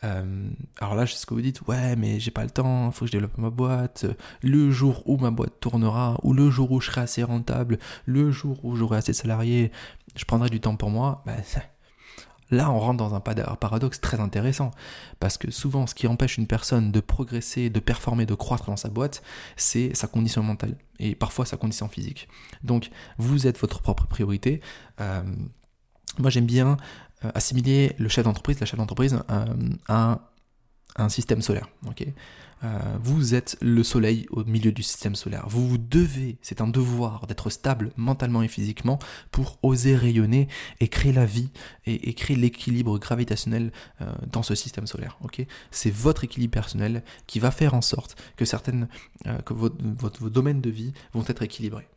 euh, 0.04 0.50
alors 0.80 0.96
là, 0.96 1.06
je 1.06 1.14
sais 1.14 1.20
ce 1.20 1.26
que 1.26 1.34
vous 1.34 1.42
dites, 1.42 1.62
ouais, 1.68 1.96
mais 1.96 2.20
j'ai 2.20 2.32
pas 2.32 2.44
le 2.44 2.50
temps, 2.50 2.88
il 2.88 2.94
faut 2.94 3.06
que 3.06 3.08
je 3.08 3.12
développe 3.14 3.38
ma 3.38 3.50
boîte. 3.50 4.06
Le 4.42 4.72
jour 4.72 5.04
où 5.08 5.18
ma 5.18 5.32
boîte 5.32 5.60
tournera, 5.60 6.18
ou 6.24 6.34
le 6.34 6.50
jour 6.50 6.72
où 6.72 6.82
je 6.82 6.88
serai 6.90 7.02
assez 7.02 7.24
rentable, 7.24 7.80
le 8.06 8.32
jour 8.32 8.64
où 8.64 8.76
j'aurai 8.76 8.98
assez 8.98 9.12
de 9.12 9.18
salariés, 9.18 9.72
je 10.16 10.26
prendrai 10.26 10.50
du 10.50 10.60
temps 10.60 10.76
pour 10.76 10.90
moi. 10.90 11.24
Ben, 11.26 11.38
Là, 12.52 12.70
on 12.70 12.78
rentre 12.78 12.98
dans 12.98 13.16
un 13.16 13.20
paradoxe 13.20 14.00
très 14.00 14.20
intéressant, 14.20 14.70
parce 15.20 15.40
que 15.40 15.50
souvent, 15.50 15.88
ce 15.88 15.96
qui 15.96 16.06
empêche 16.06 16.38
une 16.38 16.46
personne 16.46 16.92
de 16.92 17.00
progresser, 17.00 17.72
de 17.72 17.80
performer, 17.80 18.28
de 18.28 18.36
croître 18.36 18.66
dans 18.66 18.78
sa 18.78 18.90
boîte, 18.90 19.24
c'est 19.56 19.96
sa 19.96 20.06
condition 20.06 20.44
mentale, 20.44 20.78
et 21.00 21.16
parfois 21.16 21.48
sa 21.48 21.58
condition 21.58 21.88
physique. 21.88 22.28
Donc, 22.64 22.92
vous 23.18 23.48
êtes 23.48 23.58
votre 23.58 23.82
propre 23.82 24.06
priorité. 24.06 24.62
Euh, 25.02 25.24
moi, 26.20 26.30
j'aime 26.30 26.46
bien 26.46 26.78
assimiler 27.34 27.96
le 27.98 28.10
chef 28.10 28.25
d'entreprise, 28.25 28.60
la 28.60 28.65
chef 28.65 28.77
d'entreprise, 28.77 29.20
euh, 29.30 29.46
à 29.88 30.20
un 30.96 31.10
système 31.10 31.42
solaire. 31.42 31.68
euh, 32.63 32.80
vous 33.01 33.36
êtes 33.36 33.58
le 33.62 33.84
soleil 33.84 34.25
au 34.30 34.46
milieu 34.46 34.72
du 34.72 34.84
système 34.84 35.15
solaire. 35.15 35.46
Vous, 35.50 35.77
devez, 35.77 36.38
c'est 36.42 36.62
un 36.62 36.68
devoir 36.68 37.27
d'être 37.27 37.50
stable 37.50 37.92
mentalement 37.98 38.42
et 38.42 38.48
physiquement 38.48 39.00
pour 39.32 39.60
oser 39.63 39.98
rayonner 39.98 40.48
et 40.80 40.88
créer 40.88 41.12
la 41.12 41.25
vie 41.25 41.50
et, 41.86 42.13
créer 42.13 42.38
l'équilibre 42.38 42.98
gravitationnel 43.00 43.74
dans 44.32 44.44
ce 44.44 44.56
système 44.56 44.88
solaire. 44.88 45.18
ok? 45.24 45.46
C'est 45.72 45.92
votre 45.92 46.24
équilibre 46.24 46.53
personnel 46.53 47.03
qui 47.27 47.39
va 47.39 47.51
faire 47.51 47.74
en 47.74 47.82
sorte 47.82 48.15
que 48.38 48.46
certaines, 48.46 48.88
que 49.46 49.53
vos 49.53 49.70
domaines 50.30 50.62
de 50.62 50.70
vie 50.70 50.94
vont 51.13 51.25
être 51.27 51.42
équilibrés. 51.42 51.89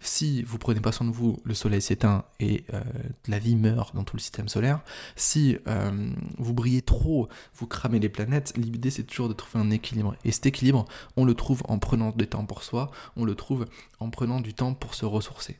Si 0.00 0.42
vous 0.42 0.58
prenez 0.58 0.80
pas 0.80 0.92
soin 0.92 1.06
de 1.06 1.12
vous, 1.12 1.40
le 1.44 1.54
soleil 1.54 1.82
s'éteint 1.82 2.24
et 2.38 2.64
euh, 2.72 2.80
la 3.26 3.38
vie 3.38 3.56
meurt 3.56 3.94
dans 3.94 4.04
tout 4.04 4.16
le 4.16 4.20
système 4.20 4.48
solaire. 4.48 4.80
Si 5.16 5.58
euh, 5.66 6.10
vous 6.38 6.54
brillez 6.54 6.82
trop, 6.82 7.28
vous 7.54 7.66
cramez 7.66 7.98
les 7.98 8.08
planètes. 8.08 8.52
L'idée 8.56 8.90
c'est 8.90 9.02
toujours 9.02 9.28
de 9.28 9.34
trouver 9.34 9.64
un 9.64 9.70
équilibre. 9.70 10.14
Et 10.24 10.32
cet 10.32 10.46
équilibre, 10.46 10.84
on 11.16 11.24
le 11.24 11.34
trouve 11.34 11.62
en 11.68 11.78
prenant 11.78 12.10
du 12.10 12.26
temps 12.26 12.44
pour 12.44 12.62
soi, 12.62 12.90
on 13.16 13.24
le 13.24 13.34
trouve 13.34 13.66
en 14.00 14.10
prenant 14.10 14.40
du 14.40 14.54
temps 14.54 14.74
pour 14.74 14.94
se 14.94 15.04
ressourcer. 15.04 15.58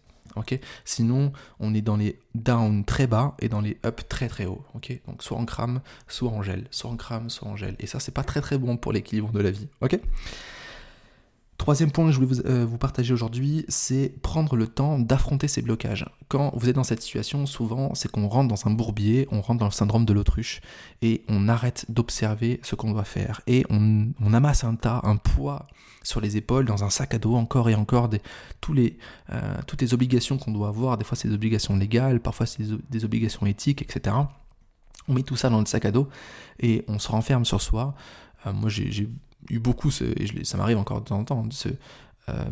Sinon, 0.84 1.32
on 1.60 1.74
est 1.74 1.82
dans 1.82 1.96
les 1.96 2.18
down 2.34 2.84
très 2.84 3.06
bas 3.06 3.34
et 3.40 3.48
dans 3.48 3.60
les 3.60 3.78
up 3.84 4.00
très 4.08 4.28
très 4.28 4.46
haut. 4.46 4.64
Donc 5.06 5.22
soit 5.22 5.38
on 5.38 5.44
crame, 5.44 5.80
soit 6.08 6.30
on 6.30 6.42
gèle, 6.42 6.66
soit 6.70 6.90
on 6.90 6.96
crame, 6.96 7.28
soit 7.30 7.48
on 7.48 7.56
gèle. 7.56 7.76
Et 7.80 7.86
ça, 7.86 8.00
c'est 8.00 8.14
pas 8.14 8.24
très 8.24 8.40
très 8.40 8.58
bon 8.58 8.76
pour 8.76 8.92
l'équilibre 8.92 9.30
de 9.32 9.40
la 9.40 9.50
vie. 9.50 9.68
Ok 9.80 9.98
Troisième 11.62 11.92
point 11.92 12.06
que 12.06 12.10
je 12.10 12.18
voulais 12.18 12.44
euh, 12.44 12.66
vous, 12.66 12.76
partager 12.76 13.14
aujourd'hui, 13.14 13.64
c'est 13.68 14.12
prendre 14.20 14.56
le 14.56 14.66
temps 14.66 14.98
d'affronter 14.98 15.46
ces 15.46 15.62
blocages. 15.62 16.04
Quand 16.26 16.50
vous 16.56 16.68
êtes 16.68 16.74
dans 16.74 16.82
cette 16.82 17.00
situation, 17.00 17.46
souvent, 17.46 17.94
c'est 17.94 18.10
qu'on 18.10 18.26
rentre 18.26 18.48
dans 18.48 18.66
un 18.66 18.72
bourbier, 18.72 19.28
on 19.30 19.40
rentre 19.40 19.60
dans 19.60 19.66
le 19.66 19.70
syndrome 19.70 20.04
de 20.04 20.12
l'autruche, 20.12 20.60
et 21.02 21.22
on 21.28 21.48
arrête 21.48 21.86
d'observer 21.88 22.58
ce 22.64 22.74
qu'on 22.74 22.90
doit 22.90 23.04
faire. 23.04 23.42
Et 23.46 23.64
on, 23.70 24.34
amasse 24.34 24.64
un 24.64 24.74
tas, 24.74 25.02
un 25.04 25.14
poids 25.14 25.68
sur 26.02 26.20
les 26.20 26.36
épaules, 26.36 26.64
dans 26.64 26.82
un 26.82 26.90
sac 26.90 27.14
à 27.14 27.18
dos, 27.18 27.36
encore 27.36 27.70
et 27.70 27.76
encore, 27.76 28.10
euh, 28.12 29.54
toutes 29.64 29.82
les 29.82 29.94
obligations 29.94 30.38
qu'on 30.38 30.50
doit 30.50 30.66
avoir. 30.66 30.98
Des 30.98 31.04
fois, 31.04 31.16
c'est 31.16 31.28
des 31.28 31.34
obligations 31.34 31.76
légales, 31.76 32.18
parfois, 32.18 32.46
c'est 32.46 32.64
des 32.90 33.04
obligations 33.04 33.46
éthiques, 33.46 33.82
etc. 33.82 34.16
On 35.06 35.14
met 35.14 35.22
tout 35.22 35.36
ça 35.36 35.48
dans 35.48 35.60
le 35.60 35.66
sac 35.66 35.84
à 35.84 35.92
dos, 35.92 36.08
et 36.58 36.84
on 36.88 36.98
se 36.98 37.06
renferme 37.06 37.44
sur 37.44 37.62
soi. 37.62 37.94
Euh, 38.46 38.52
moi, 38.52 38.70
j'ai 38.70 39.08
eu 39.50 39.58
beaucoup, 39.58 39.90
et 39.90 40.44
ça 40.44 40.56
m'arrive 40.56 40.78
encore 40.78 41.00
de 41.00 41.06
temps 41.06 41.18
en 41.18 41.24
temps, 41.24 41.46
ce, 41.50 41.68
euh, 42.28 42.44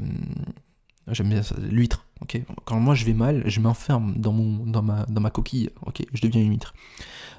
j'aime 1.08 1.30
bien 1.30 1.42
l'huître. 1.58 2.06
Ok 2.22 2.40
Quand 2.64 2.78
moi 2.78 2.94
je 2.94 3.04
vais 3.04 3.12
mal, 3.12 3.42
je 3.46 3.60
m'enferme 3.60 4.14
dans, 4.16 4.32
mon, 4.32 4.66
dans, 4.66 4.82
ma, 4.82 5.06
dans 5.06 5.20
ma 5.20 5.30
coquille, 5.30 5.70
ok 5.86 6.02
je 6.12 6.22
deviens 6.22 6.42
une 6.42 6.50
huître. 6.50 6.74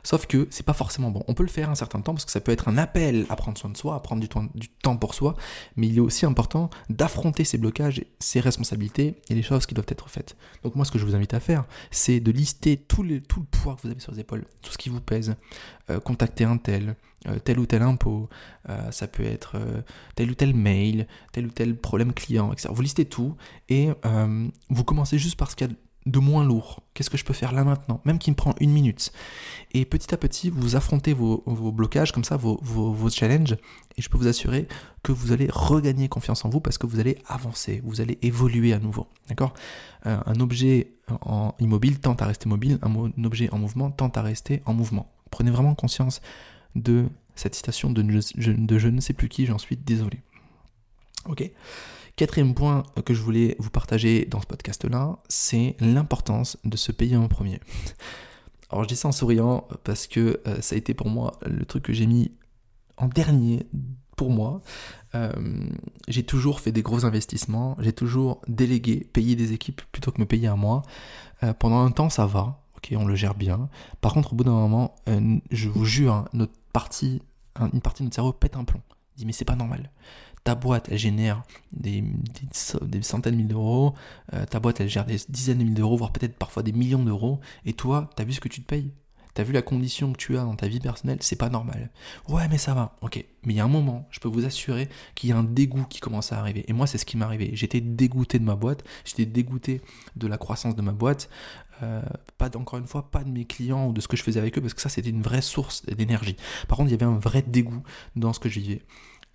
Sauf 0.03 0.25
que 0.25 0.47
c'est 0.49 0.65
pas 0.65 0.73
forcément 0.73 1.11
bon. 1.11 1.23
On 1.27 1.33
peut 1.33 1.43
le 1.43 1.49
faire 1.49 1.69
un 1.69 1.75
certain 1.75 2.01
temps 2.01 2.13
parce 2.13 2.25
que 2.25 2.31
ça 2.31 2.41
peut 2.41 2.51
être 2.51 2.67
un 2.67 2.77
appel 2.77 3.25
à 3.29 3.35
prendre 3.35 3.57
soin 3.57 3.69
de 3.69 3.77
soi, 3.77 3.95
à 3.95 3.99
prendre 3.99 4.21
du 4.21 4.69
temps, 4.69 4.97
pour 4.97 5.13
soi, 5.13 5.35
mais 5.75 5.87
il 5.87 5.97
est 5.97 6.01
aussi 6.01 6.25
important 6.25 6.69
d'affronter 6.89 7.43
ces 7.43 7.57
blocages, 7.57 8.03
ces 8.19 8.39
responsabilités 8.39 9.15
et 9.29 9.35
les 9.35 9.43
choses 9.43 9.65
qui 9.65 9.73
doivent 9.73 9.85
être 9.89 10.09
faites. 10.09 10.35
Donc 10.63 10.75
moi 10.75 10.85
ce 10.85 10.91
que 10.91 10.99
je 10.99 11.05
vous 11.05 11.15
invite 11.15 11.33
à 11.33 11.39
faire, 11.39 11.65
c'est 11.91 12.19
de 12.19 12.31
lister 12.31 12.77
tout, 12.77 13.03
le 13.03 13.21
tout 13.21 13.39
le 13.39 13.45
poids 13.45 13.75
que 13.75 13.81
vous 13.83 13.91
avez 13.91 13.99
sur 13.99 14.11
les 14.11 14.19
épaules, 14.19 14.45
tout 14.61 14.71
ce 14.71 14.77
qui 14.77 14.89
vous 14.89 15.01
pèse, 15.01 15.35
euh, 15.89 15.99
contacter 15.99 16.43
un 16.43 16.57
tel, 16.57 16.95
euh, 17.27 17.37
tel 17.37 17.59
ou 17.59 17.67
tel 17.67 17.83
impôt, 17.83 18.29
euh, 18.67 18.89
ça 18.89 19.07
peut 19.07 19.23
être 19.23 19.55
euh, 19.55 19.81
tel 20.15 20.31
ou 20.31 20.33
tel 20.33 20.55
mail, 20.55 21.05
tel 21.31 21.45
ou 21.45 21.51
tel 21.51 21.75
problème 21.75 22.13
client, 22.13 22.51
etc. 22.51 22.69
Vous 22.71 22.81
listez 22.81 23.05
tout 23.05 23.35
et 23.69 23.89
vous 24.71 24.83
commencez 24.83 25.19
juste 25.19 25.37
par 25.37 25.51
ce 25.51 25.55
qu'il 25.55 25.67
y 25.67 25.71
a 25.71 25.73
de 26.07 26.19
moins 26.19 26.43
lourd. 26.43 26.81
Qu'est-ce 26.93 27.09
que 27.09 27.17
je 27.17 27.25
peux 27.25 27.33
faire 27.33 27.51
là 27.51 27.63
maintenant 27.63 28.01
Même 28.05 28.17
qui 28.17 28.31
me 28.31 28.35
prend 28.35 28.55
une 28.59 28.71
minute. 28.71 29.11
Et 29.73 29.85
petit 29.85 30.13
à 30.13 30.17
petit, 30.17 30.49
vous 30.49 30.75
affrontez 30.75 31.13
vos, 31.13 31.43
blocages, 31.71 32.11
comme 32.11 32.23
ça, 32.23 32.37
vos, 32.37 33.09
challenges, 33.09 33.57
et 33.97 34.01
je 34.01 34.09
peux 34.09 34.17
vous 34.17 34.27
assurer 34.27 34.67
que 35.03 35.11
vous 35.11 35.31
allez 35.31 35.47
regagner 35.51 36.07
confiance 36.09 36.43
en 36.43 36.49
vous 36.49 36.59
parce 36.59 36.77
que 36.77 36.87
vous 36.87 36.99
allez 36.99 37.17
avancer, 37.27 37.81
vous 37.83 38.01
allez 38.01 38.17
évoluer 38.21 38.73
à 38.73 38.79
nouveau. 38.79 39.07
D'accord 39.27 39.53
Un 40.05 40.39
objet 40.39 40.93
immobile 41.59 41.99
tente 41.99 42.21
à 42.21 42.25
rester 42.25 42.49
mobile, 42.49 42.79
un 42.81 43.23
objet 43.23 43.49
en 43.51 43.59
mouvement 43.59 43.91
tente 43.91 44.17
à 44.17 44.21
rester 44.21 44.63
en 44.65 44.73
mouvement. 44.73 45.11
Prenez 45.29 45.51
vraiment 45.51 45.75
conscience 45.75 46.21
de 46.75 47.09
cette 47.35 47.55
citation 47.55 47.91
de, 47.91 48.01
de 48.01 48.79
je 48.79 48.87
ne 48.87 49.01
sais 49.01 49.13
plus 49.13 49.29
qui, 49.29 49.45
j'en 49.45 49.57
suis 49.57 49.77
désolé. 49.77 50.21
Ok. 51.27 51.51
Quatrième 52.15 52.53
point 52.53 52.83
que 53.05 53.13
je 53.13 53.21
voulais 53.21 53.55
vous 53.59 53.69
partager 53.69 54.25
dans 54.25 54.41
ce 54.41 54.45
podcast-là, 54.45 55.19
c'est 55.27 55.75
l'importance 55.79 56.57
de 56.63 56.77
se 56.77 56.91
payer 56.91 57.15
en 57.15 57.27
premier. 57.27 57.59
Alors 58.69 58.83
je 58.83 58.89
dis 58.89 58.95
ça 58.95 59.09
en 59.09 59.11
souriant 59.11 59.67
parce 59.83 60.07
que 60.07 60.39
euh, 60.47 60.61
ça 60.61 60.75
a 60.75 60.77
été 60.77 60.93
pour 60.93 61.09
moi 61.09 61.33
le 61.45 61.65
truc 61.65 61.83
que 61.83 61.93
j'ai 61.93 62.05
mis 62.05 62.31
en 62.97 63.07
dernier 63.07 63.67
pour 64.15 64.29
moi. 64.29 64.61
Euh, 65.13 65.31
j'ai 66.07 66.23
toujours 66.23 66.61
fait 66.61 66.71
des 66.71 66.81
gros 66.81 67.05
investissements, 67.05 67.75
j'ai 67.79 67.91
toujours 67.91 68.41
délégué, 68.47 69.07
payé 69.11 69.35
des 69.35 69.51
équipes 69.51 69.81
plutôt 69.91 70.11
que 70.11 70.21
me 70.21 70.25
payer 70.25 70.47
à 70.47 70.55
moi. 70.55 70.83
Euh, 71.43 71.53
pendant 71.53 71.83
un 71.83 71.91
temps 71.91 72.09
ça 72.09 72.25
va, 72.25 72.61
on 72.93 73.05
le 73.05 73.15
gère 73.15 73.35
bien. 73.35 73.69
Par 73.99 74.13
contre, 74.13 74.33
au 74.33 74.35
bout 74.35 74.43
d'un 74.43 74.51
moment, 74.51 74.95
je 75.51 75.69
vous 75.69 75.85
jure, 75.85 76.13
hein, 76.13 76.47
partie, 76.73 77.21
une 77.59 77.79
partie 77.79 78.03
de 78.03 78.05
notre 78.05 78.15
cerveau 78.15 78.33
pète 78.33 78.55
un 78.55 78.63
plomb. 78.63 78.81
Il 79.15 79.19
dit 79.19 79.25
mais 79.25 79.33
c'est 79.33 79.45
pas 79.45 79.55
normal. 79.55 79.91
Ta 80.43 80.55
boîte, 80.55 80.89
elle 80.91 80.97
génère 80.97 81.43
des, 81.71 82.03
centaines 83.01 83.33
de 83.33 83.37
milliers 83.37 83.49
d'euros, 83.49 83.93
euh, 84.33 84.45
ta 84.45 84.59
boîte, 84.59 84.81
elle 84.81 84.89
gère 84.89 85.05
des 85.05 85.17
dizaines 85.29 85.59
de 85.59 85.63
milliers 85.63 85.75
d'euros, 85.75 85.97
voire 85.97 86.11
peut-être 86.11 86.35
parfois 86.35 86.63
des 86.63 86.71
millions 86.71 87.03
d'euros, 87.03 87.39
et 87.65 87.73
toi, 87.73 88.09
t'as 88.15 88.23
vu 88.23 88.33
ce 88.33 88.39
que 88.39 88.49
tu 88.49 88.61
te 88.61 88.67
payes? 88.67 88.91
T'as 89.33 89.43
vu 89.43 89.53
la 89.53 89.61
condition 89.61 90.11
que 90.11 90.17
tu 90.17 90.37
as 90.37 90.41
dans 90.41 90.55
ta 90.55 90.67
vie 90.67 90.79
personnelle, 90.79 91.19
c'est 91.21 91.37
pas 91.37 91.49
normal. 91.49 91.89
Ouais, 92.27 92.47
mais 92.49 92.57
ça 92.57 92.73
va. 92.73 92.97
Ok. 93.01 93.23
Mais 93.45 93.53
il 93.53 93.55
y 93.55 93.59
a 93.61 93.63
un 93.63 93.69
moment, 93.69 94.07
je 94.11 94.19
peux 94.19 94.27
vous 94.27 94.45
assurer 94.45 94.89
qu'il 95.15 95.29
y 95.29 95.33
a 95.33 95.37
un 95.37 95.43
dégoût 95.43 95.85
qui 95.89 95.99
commence 96.01 96.33
à 96.33 96.39
arriver. 96.39 96.65
Et 96.67 96.73
moi, 96.73 96.85
c'est 96.85 96.97
ce 96.97 97.05
qui 97.05 97.15
m'est 97.15 97.23
arrivé. 97.23 97.51
J'étais 97.53 97.79
dégoûté 97.79 98.39
de 98.39 98.43
ma 98.43 98.55
boîte. 98.55 98.83
J'étais 99.05 99.25
dégoûté 99.25 99.81
de 100.17 100.27
la 100.27 100.37
croissance 100.37 100.75
de 100.75 100.81
ma 100.81 100.91
boîte. 100.91 101.29
Euh, 101.81 102.01
pas 102.37 102.55
encore 102.57 102.77
une 102.77 102.87
fois, 102.87 103.09
pas 103.09 103.23
de 103.23 103.29
mes 103.29 103.45
clients 103.45 103.87
ou 103.87 103.93
de 103.93 104.01
ce 104.01 104.07
que 104.07 104.17
je 104.17 104.23
faisais 104.23 104.39
avec 104.39 104.57
eux, 104.57 104.61
parce 104.61 104.73
que 104.73 104.81
ça 104.81 104.89
c'était 104.89 105.09
une 105.09 105.21
vraie 105.21 105.41
source 105.41 105.85
d'énergie. 105.85 106.35
Par 106.67 106.77
contre, 106.77 106.89
il 106.89 106.91
y 106.91 106.95
avait 106.95 107.05
un 107.05 107.17
vrai 107.17 107.41
dégoût 107.41 107.81
dans 108.15 108.33
ce 108.33 108.39
que 108.39 108.49
je 108.49 108.59
vivais. 108.59 108.81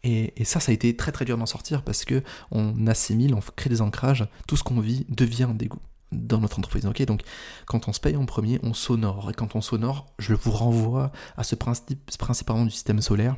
Et, 0.06 0.44
ça, 0.44 0.60
ça 0.60 0.70
a 0.70 0.74
été 0.74 0.94
très 0.96 1.10
très 1.10 1.24
dur 1.24 1.36
d'en 1.36 1.46
sortir 1.46 1.82
parce 1.82 2.04
que 2.04 2.22
on 2.52 2.86
assimile, 2.86 3.34
on 3.34 3.40
crée 3.56 3.68
des 3.70 3.80
ancrages, 3.80 4.26
tout 4.46 4.56
ce 4.56 4.62
qu'on 4.62 4.80
vit 4.80 5.04
devient 5.08 5.44
un 5.44 5.54
dégoût 5.54 5.80
dans 6.12 6.38
notre 6.38 6.58
entreprise. 6.58 6.84
Donc, 6.84 7.22
quand 7.66 7.88
on 7.88 7.92
se 7.92 7.98
paye 7.98 8.16
en 8.16 8.24
premier, 8.24 8.60
on 8.62 8.72
s'honore. 8.72 9.30
Et 9.30 9.34
quand 9.34 9.56
on 9.56 9.60
s'honore, 9.60 10.06
je 10.18 10.34
vous 10.34 10.52
renvoie 10.52 11.10
à 11.36 11.42
ce 11.42 11.56
principe, 11.56 12.10
principalement 12.18 12.64
du 12.64 12.70
système 12.70 13.00
solaire 13.00 13.36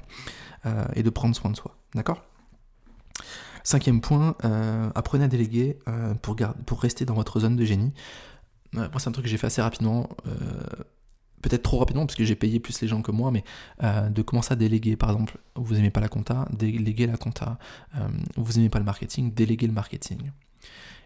euh, 0.67 0.85
et 0.95 1.03
de 1.03 1.11
prendre 1.11 1.35
soin 1.35 1.51
de 1.51 1.57
soi. 1.57 1.77
D'accord? 1.95 2.23
Cinquième 3.65 4.01
point, 4.01 4.37
euh, 4.45 4.91
apprenez 4.95 5.25
à 5.25 5.29
déléguer 5.29 5.79
pour, 6.23 6.37
pour 6.67 6.81
rester 6.81 7.05
dans 7.05 7.15
votre 7.15 7.41
zone 7.41 7.57
de 7.57 7.65
génie 7.65 7.93
moi, 8.73 8.89
c'est 8.99 9.09
un 9.09 9.13
truc 9.13 9.25
que 9.25 9.31
j'ai 9.31 9.39
fait 9.39 9.47
assez 9.47 9.63
rapidement. 9.63 10.09
Euh, 11.39 11.49
peut-être 11.49 11.63
trop 11.63 11.79
rapidement 11.79 12.07
parce 12.07 12.17
que 12.17 12.25
j'ai 12.25 12.37
payé 12.37 12.61
plus 12.61 12.81
les 12.81 12.89
gens 12.89 13.03
que 13.03 13.11
moi, 13.11 13.31
mais 13.31 13.45
euh, 13.83 14.09
de 14.09 14.23
commencer 14.23 14.53
à 14.53 14.57
déléguer, 14.57 14.97
par 14.97 15.11
exemple, 15.11 15.39
vous 15.55 15.79
aimez 15.79 15.91
pas 15.91 16.01
la 16.01 16.09
compta, 16.09 16.49
déléguer 16.53 17.07
la 17.07 17.17
compta, 17.17 17.59
euh, 17.97 18.09
vous 18.37 18.59
aimez 18.59 18.69
pas 18.69 18.79
le 18.79 18.85
marketing, 18.85 19.33
déléguer 19.33 19.67
le 19.67 19.73
marketing. 19.73 20.31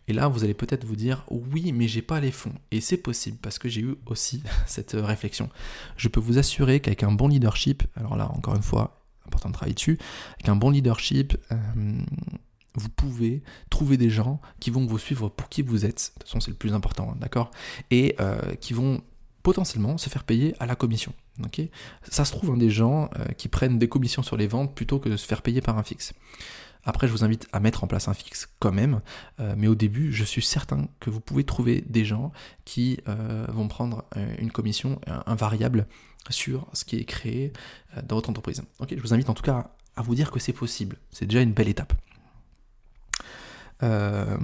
Et 0.08 0.12
là, 0.12 0.26
vous 0.26 0.42
allez 0.42 0.54
peut-être 0.54 0.84
vous 0.84 0.96
dire, 0.96 1.24
oui, 1.30 1.72
mais 1.72 1.86
j'ai 1.86 2.02
pas 2.02 2.20
les 2.20 2.32
fonds. 2.32 2.54
Et 2.72 2.80
c'est 2.80 2.96
possible 2.96 3.38
parce 3.40 3.58
que 3.58 3.68
j'ai 3.68 3.82
eu 3.82 3.94
aussi 4.06 4.42
cette 4.66 4.92
réflexion. 4.92 5.48
Je 5.96 6.08
peux 6.08 6.20
vous 6.20 6.38
assurer 6.38 6.80
qu'avec 6.80 7.02
un 7.02 7.12
bon 7.12 7.28
leadership, 7.28 7.84
alors 7.96 8.16
là, 8.16 8.30
encore 8.32 8.56
une 8.56 8.62
fois, 8.62 9.00
important 9.26 9.50
de 9.50 9.54
travailler 9.54 9.74
dessus, 9.74 9.98
avec 10.34 10.48
un 10.48 10.56
bon 10.56 10.70
leadership, 10.70 11.36
vous 12.74 12.88
pouvez 12.88 13.42
trouver 13.70 13.96
des 13.96 14.10
gens 14.10 14.40
qui 14.60 14.70
vont 14.70 14.86
vous 14.86 14.98
suivre 14.98 15.28
pour 15.28 15.48
qui 15.48 15.62
vous 15.62 15.84
êtes, 15.84 16.12
de 16.14 16.20
toute 16.20 16.28
façon 16.28 16.40
c'est 16.40 16.50
le 16.50 16.56
plus 16.56 16.72
important, 16.72 17.10
hein, 17.12 17.16
d'accord? 17.20 17.50
Et 17.90 18.16
euh, 18.20 18.54
qui 18.56 18.72
vont 18.72 19.02
potentiellement 19.42 19.98
se 19.98 20.08
faire 20.08 20.24
payer 20.24 20.54
à 20.60 20.66
la 20.66 20.76
commission. 20.76 21.12
ça 22.08 22.24
se 22.24 22.32
trouve 22.32 22.50
hein, 22.50 22.56
des 22.56 22.70
gens 22.70 23.10
euh, 23.18 23.26
qui 23.36 23.48
prennent 23.48 23.78
des 23.78 23.88
commissions 23.88 24.22
sur 24.22 24.36
les 24.36 24.46
ventes 24.46 24.74
plutôt 24.74 24.98
que 24.98 25.08
de 25.08 25.16
se 25.16 25.26
faire 25.26 25.42
payer 25.42 25.60
par 25.60 25.78
un 25.78 25.82
fixe. 25.82 26.12
Après, 26.84 27.06
je 27.06 27.12
vous 27.12 27.22
invite 27.22 27.46
à 27.52 27.60
mettre 27.60 27.84
en 27.84 27.86
place 27.86 28.08
un 28.08 28.14
fixe 28.14 28.48
quand 28.58 28.72
même, 28.72 29.02
euh, 29.38 29.54
mais 29.56 29.68
au 29.68 29.76
début, 29.76 30.12
je 30.12 30.24
suis 30.24 30.42
certain 30.42 30.88
que 30.98 31.10
vous 31.10 31.20
pouvez 31.20 31.44
trouver 31.44 31.84
des 31.88 32.04
gens 32.04 32.32
qui 32.64 32.98
vont 33.48 33.68
prendre 33.68 34.04
une 34.38 34.50
commission, 34.50 35.00
un, 35.06 35.34
variable 35.34 35.86
sur 36.28 36.66
ce 36.72 36.84
qui 36.84 36.96
est 36.96 37.04
créé 37.04 37.52
dans 38.04 38.16
votre 38.16 38.30
entreprise. 38.30 38.62
Je 38.90 39.00
vous 39.00 39.14
invite 39.14 39.30
en 39.30 39.34
tout 39.34 39.44
cas 39.44 39.70
à 39.96 40.02
vous 40.02 40.14
dire 40.14 40.30
que 40.30 40.40
c'est 40.40 40.52
possible. 40.52 40.96
C'est 41.10 41.26
déjà 41.26 41.42
une 41.42 41.52
belle 41.52 41.68
étape. 41.68 41.92
Euh, 43.82 44.36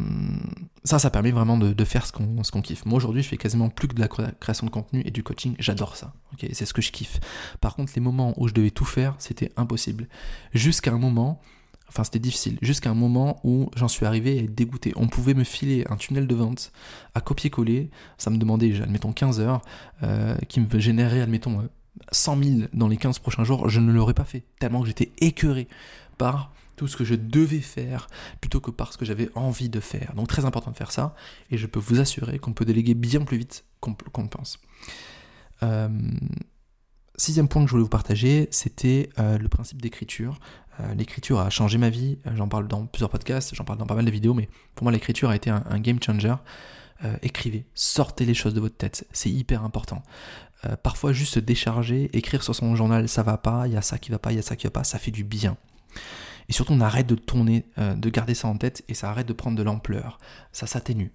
ça, 0.84 0.98
ça 0.98 1.10
permet 1.10 1.30
vraiment 1.30 1.58
de, 1.58 1.84
faire 1.84 2.06
ce 2.06 2.12
qu'on 2.12 2.42
qu'on 2.42 2.62
kiffe. 2.62 2.84
Moi 2.86 2.96
aujourd'hui, 2.96 3.22
je 3.22 3.28
fais 3.28 3.36
quasiment 3.36 3.68
plus 3.68 3.88
que 3.88 3.94
de 3.94 4.00
la 4.00 4.08
création 4.08 4.66
de 4.66 4.70
contenu 4.70 5.02
et 5.04 5.10
du 5.10 5.22
coaching. 5.22 5.54
J'adore 5.58 5.96
ça. 5.96 6.12
C'est 6.52 6.64
ce 6.64 6.72
que 6.72 6.82
je 6.82 6.92
kiffe. 6.92 7.20
Par 7.60 7.76
contre, 7.76 7.92
les 7.94 8.00
moments 8.00 8.34
où 8.36 8.48
je 8.48 8.54
devais 8.54 8.70
tout 8.70 8.84
faire, 8.84 9.14
c'était 9.18 9.52
impossible. 9.56 10.08
Jusqu'à 10.54 10.92
un 10.92 10.98
moment, 10.98 11.40
enfin 11.88 12.04
c'était 12.04 12.18
difficile, 12.18 12.58
jusqu'à 12.62 12.90
un 12.90 12.94
moment 12.94 13.40
où 13.44 13.70
j'en 13.76 13.88
suis 13.88 14.06
arrivé 14.06 14.38
à 14.38 14.42
être 14.42 14.54
dégoûté. 14.54 14.92
On 14.96 15.08
pouvait 15.08 15.34
me 15.34 15.44
filer 15.44 15.84
un 15.88 15.96
tunnel 15.96 16.26
de 16.26 16.34
vente 16.34 16.72
à 17.14 17.20
copier-coller. 17.20 17.90
Ça 18.16 18.30
me 18.30 18.38
demandait, 18.38 18.80
admettons, 18.80 19.12
15 19.12 19.40
heures, 19.40 19.62
euh, 20.02 20.36
qui 20.48 20.60
me 20.60 20.78
générait, 20.78 21.20
admettons, 21.20 21.68
100 22.12 22.42
000 22.42 22.56
dans 22.72 22.88
les 22.88 22.96
15 22.96 23.18
prochains 23.18 23.44
jours. 23.44 23.68
Je 23.68 23.80
ne 23.80 23.92
l'aurais 23.92 24.14
pas 24.14 24.24
fait 24.24 24.44
tellement 24.58 24.80
que 24.80 24.86
j'étais 24.86 25.12
écœuré 25.20 25.68
par 26.16 26.52
tout 26.78 26.88
ce 26.88 26.96
que 26.96 27.04
je 27.04 27.14
devais 27.14 27.60
faire 27.60 28.06
plutôt 28.40 28.60
que 28.60 28.70
par 28.70 28.92
ce 28.92 28.98
que 28.98 29.04
j'avais 29.04 29.28
envie 29.34 29.68
de 29.68 29.80
faire. 29.80 30.14
Donc 30.14 30.28
très 30.28 30.46
important 30.46 30.70
de 30.70 30.76
faire 30.76 30.92
ça, 30.92 31.14
et 31.50 31.58
je 31.58 31.66
peux 31.66 31.80
vous 31.80 32.00
assurer 32.00 32.38
qu'on 32.38 32.52
peut 32.52 32.64
déléguer 32.64 32.94
bien 32.94 33.20
plus 33.20 33.36
vite 33.36 33.64
qu'on 33.80 33.96
le 34.22 34.28
pense. 34.28 34.58
Euh, 35.62 35.88
sixième 37.16 37.48
point 37.48 37.62
que 37.62 37.68
je 37.68 37.72
voulais 37.72 37.82
vous 37.82 37.88
partager, 37.88 38.48
c'était 38.50 39.10
euh, 39.18 39.38
le 39.38 39.48
principe 39.48 39.82
d'écriture. 39.82 40.38
Euh, 40.80 40.94
l'écriture 40.94 41.40
a 41.40 41.50
changé 41.50 41.78
ma 41.78 41.90
vie, 41.90 42.18
j'en 42.36 42.48
parle 42.48 42.68
dans 42.68 42.86
plusieurs 42.86 43.10
podcasts, 43.10 43.54
j'en 43.54 43.64
parle 43.64 43.78
dans 43.78 43.86
pas 43.86 43.96
mal 43.96 44.04
de 44.04 44.10
vidéos, 44.10 44.34
mais 44.34 44.48
pour 44.74 44.84
moi 44.84 44.92
l'écriture 44.92 45.30
a 45.30 45.36
été 45.36 45.50
un, 45.50 45.80
game 45.80 46.00
changer. 46.00 46.34
écrivez, 47.22 47.66
sortez 47.74 48.24
les 48.24 48.34
choses 48.34 48.54
de 48.54 48.60
votre 48.60 48.76
tête, 48.76 49.06
c'est 49.12 49.30
hyper 49.30 49.64
important. 49.64 50.02
parfois 50.84 51.12
juste 51.12 51.34
se 51.34 51.40
décharger, 51.40 52.16
écrire 52.16 52.44
sur 52.44 52.54
son 52.54 52.76
journal, 52.76 53.08
ça 53.08 53.24
va 53.24 53.38
pas, 53.38 53.66
il 53.66 53.72
y 53.72 53.76
a 53.76 53.82
ça 53.82 53.98
qui 53.98 54.12
va 54.12 54.20
pas, 54.20 54.30
il 54.32 54.36
y 54.36 54.38
a 54.38 54.42
ça 54.42 54.54
qui 54.54 54.68
va 54.68 54.70
pas, 54.70 54.84
ça 54.84 55.00
fait 55.00 55.10
du 55.10 55.24
bien. 55.24 55.56
Et 56.48 56.52
surtout, 56.52 56.72
on 56.72 56.80
arrête 56.80 57.06
de 57.06 57.14
tourner, 57.14 57.66
euh, 57.78 57.94
de 57.94 58.08
garder 58.10 58.34
ça 58.34 58.48
en 58.48 58.56
tête 58.56 58.84
et 58.88 58.94
ça 58.94 59.10
arrête 59.10 59.26
de 59.26 59.32
prendre 59.32 59.56
de 59.56 59.62
l'ampleur. 59.62 60.18
Ça 60.52 60.66
s'atténue. 60.66 61.12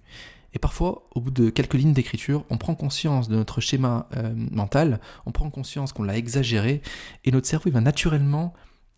Et 0.52 0.60
parfois, 0.60 1.08
au 1.14 1.20
bout 1.20 1.32
de 1.32 1.50
quelques 1.50 1.74
lignes 1.74 1.92
d'écriture, 1.92 2.44
on 2.48 2.58
prend 2.58 2.76
conscience 2.76 3.28
de 3.28 3.34
notre 3.34 3.60
schéma 3.60 4.08
euh, 4.16 4.32
mental, 4.52 5.00
on 5.26 5.32
prend 5.32 5.50
conscience 5.50 5.92
qu'on 5.92 6.04
l'a 6.04 6.16
exagéré, 6.16 6.80
et 7.24 7.32
notre 7.32 7.48
cerveau 7.48 7.68
il 7.68 7.72
va 7.72 7.80
naturellement 7.80 8.54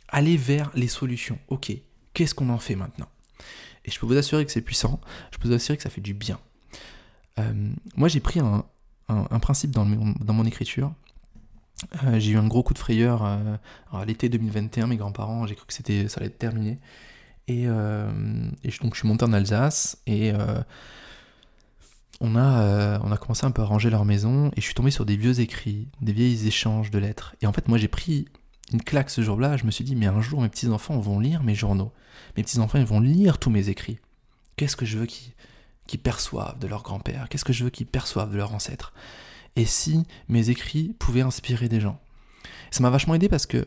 aller 0.08 0.36
vers 0.36 0.70
les 0.74 0.88
solutions. 0.88 1.38
Ok, 1.48 1.72
qu'est-ce 2.12 2.34
qu'on 2.34 2.50
en 2.50 2.58
fait 2.58 2.76
maintenant? 2.76 3.08
Et 3.86 3.90
je 3.90 3.98
peux 3.98 4.06
vous 4.06 4.18
assurer 4.18 4.44
que 4.44 4.52
c'est 4.52 4.60
puissant, 4.60 5.00
je 5.32 5.38
peux 5.38 5.48
vous 5.48 5.54
assurer 5.54 5.78
que 5.78 5.82
ça 5.82 5.88
fait 5.88 6.02
du 6.02 6.12
bien. 6.12 6.38
Euh, 7.38 7.70
moi, 7.96 8.08
j'ai 8.08 8.20
pris 8.20 8.40
un, 8.40 8.64
principe 9.40 9.70
dans 9.70 9.86
mon 9.86 10.44
écriture, 10.44 10.92
euh, 12.04 12.18
j'ai 12.18 12.32
eu 12.32 12.38
un 12.38 12.46
gros 12.46 12.62
coup 12.62 12.74
de 12.74 12.78
frayeur 12.78 13.24
euh, 13.24 13.56
à 13.92 14.04
l'été 14.04 14.28
2021, 14.28 14.86
mes 14.86 14.96
grands-parents, 14.96 15.46
j'ai 15.46 15.54
cru 15.54 15.66
que 15.66 15.74
c'était, 15.74 16.08
ça 16.08 16.18
allait 16.18 16.28
être 16.28 16.38
terminé. 16.38 16.78
Et, 17.48 17.64
euh, 17.66 18.10
donc 18.82 18.94
je 18.94 19.00
suis 19.00 19.08
monté 19.08 19.24
en 19.24 19.32
Alsace 19.32 19.98
et 20.06 20.32
on, 22.20 22.34
a, 22.34 22.98
on 23.04 23.12
a 23.12 23.16
commencé 23.18 23.46
un 23.46 23.52
peu 23.52 23.62
à 23.62 23.66
ranger 23.66 23.90
leur 23.90 24.04
maison 24.04 24.50
et 24.56 24.60
je 24.60 24.62
suis 24.62 24.74
tombé 24.74 24.90
sur 24.90 25.06
des 25.06 25.16
vieux 25.16 25.38
écrits, 25.38 25.88
des 26.00 26.12
vieilles 26.12 26.46
échanges 26.48 26.90
de 26.90 26.98
lettres. 26.98 27.36
Et 27.42 27.46
en 27.46 27.52
fait, 27.52 27.68
moi 27.68 27.78
j'ai 27.78 27.88
pris 27.88 28.26
une 28.72 28.82
claque 28.82 29.10
ce 29.10 29.22
jour-là, 29.22 29.56
je 29.56 29.64
me 29.64 29.70
suis 29.70 29.84
dit, 29.84 29.94
mais 29.94 30.06
un 30.06 30.20
jour 30.20 30.40
mes 30.40 30.48
petits-enfants 30.48 30.98
vont 30.98 31.20
lire 31.20 31.44
mes 31.44 31.54
journaux. 31.54 31.92
Mes 32.36 32.42
petits-enfants, 32.42 32.78
ils 32.78 32.86
vont 32.86 33.00
lire 33.00 33.38
tous 33.38 33.50
mes 33.50 33.68
écrits. 33.68 34.00
Qu'est-ce 34.56 34.76
que 34.76 34.86
je 34.86 34.98
veux 34.98 35.06
qu'ils 35.06 36.00
perçoivent 36.00 36.58
de 36.58 36.66
leur 36.66 36.82
grand-père? 36.82 37.28
Qu'est-ce 37.28 37.44
que 37.44 37.52
je 37.52 37.62
veux 37.62 37.70
qu'ils 37.70 37.86
perçoivent 37.86 38.32
de 38.32 38.36
leurs 38.36 38.54
ancêtres 38.54 38.92
et 39.56 39.64
si 39.64 40.04
mes 40.28 40.50
écrits 40.50 40.94
pouvaient 40.98 41.22
inspirer 41.22 41.68
des 41.68 41.80
gens. 41.80 42.00
Ça 42.70 42.82
m'a 42.82 42.90
vachement 42.90 43.14
aidé 43.14 43.28
parce 43.28 43.46
que 43.46 43.66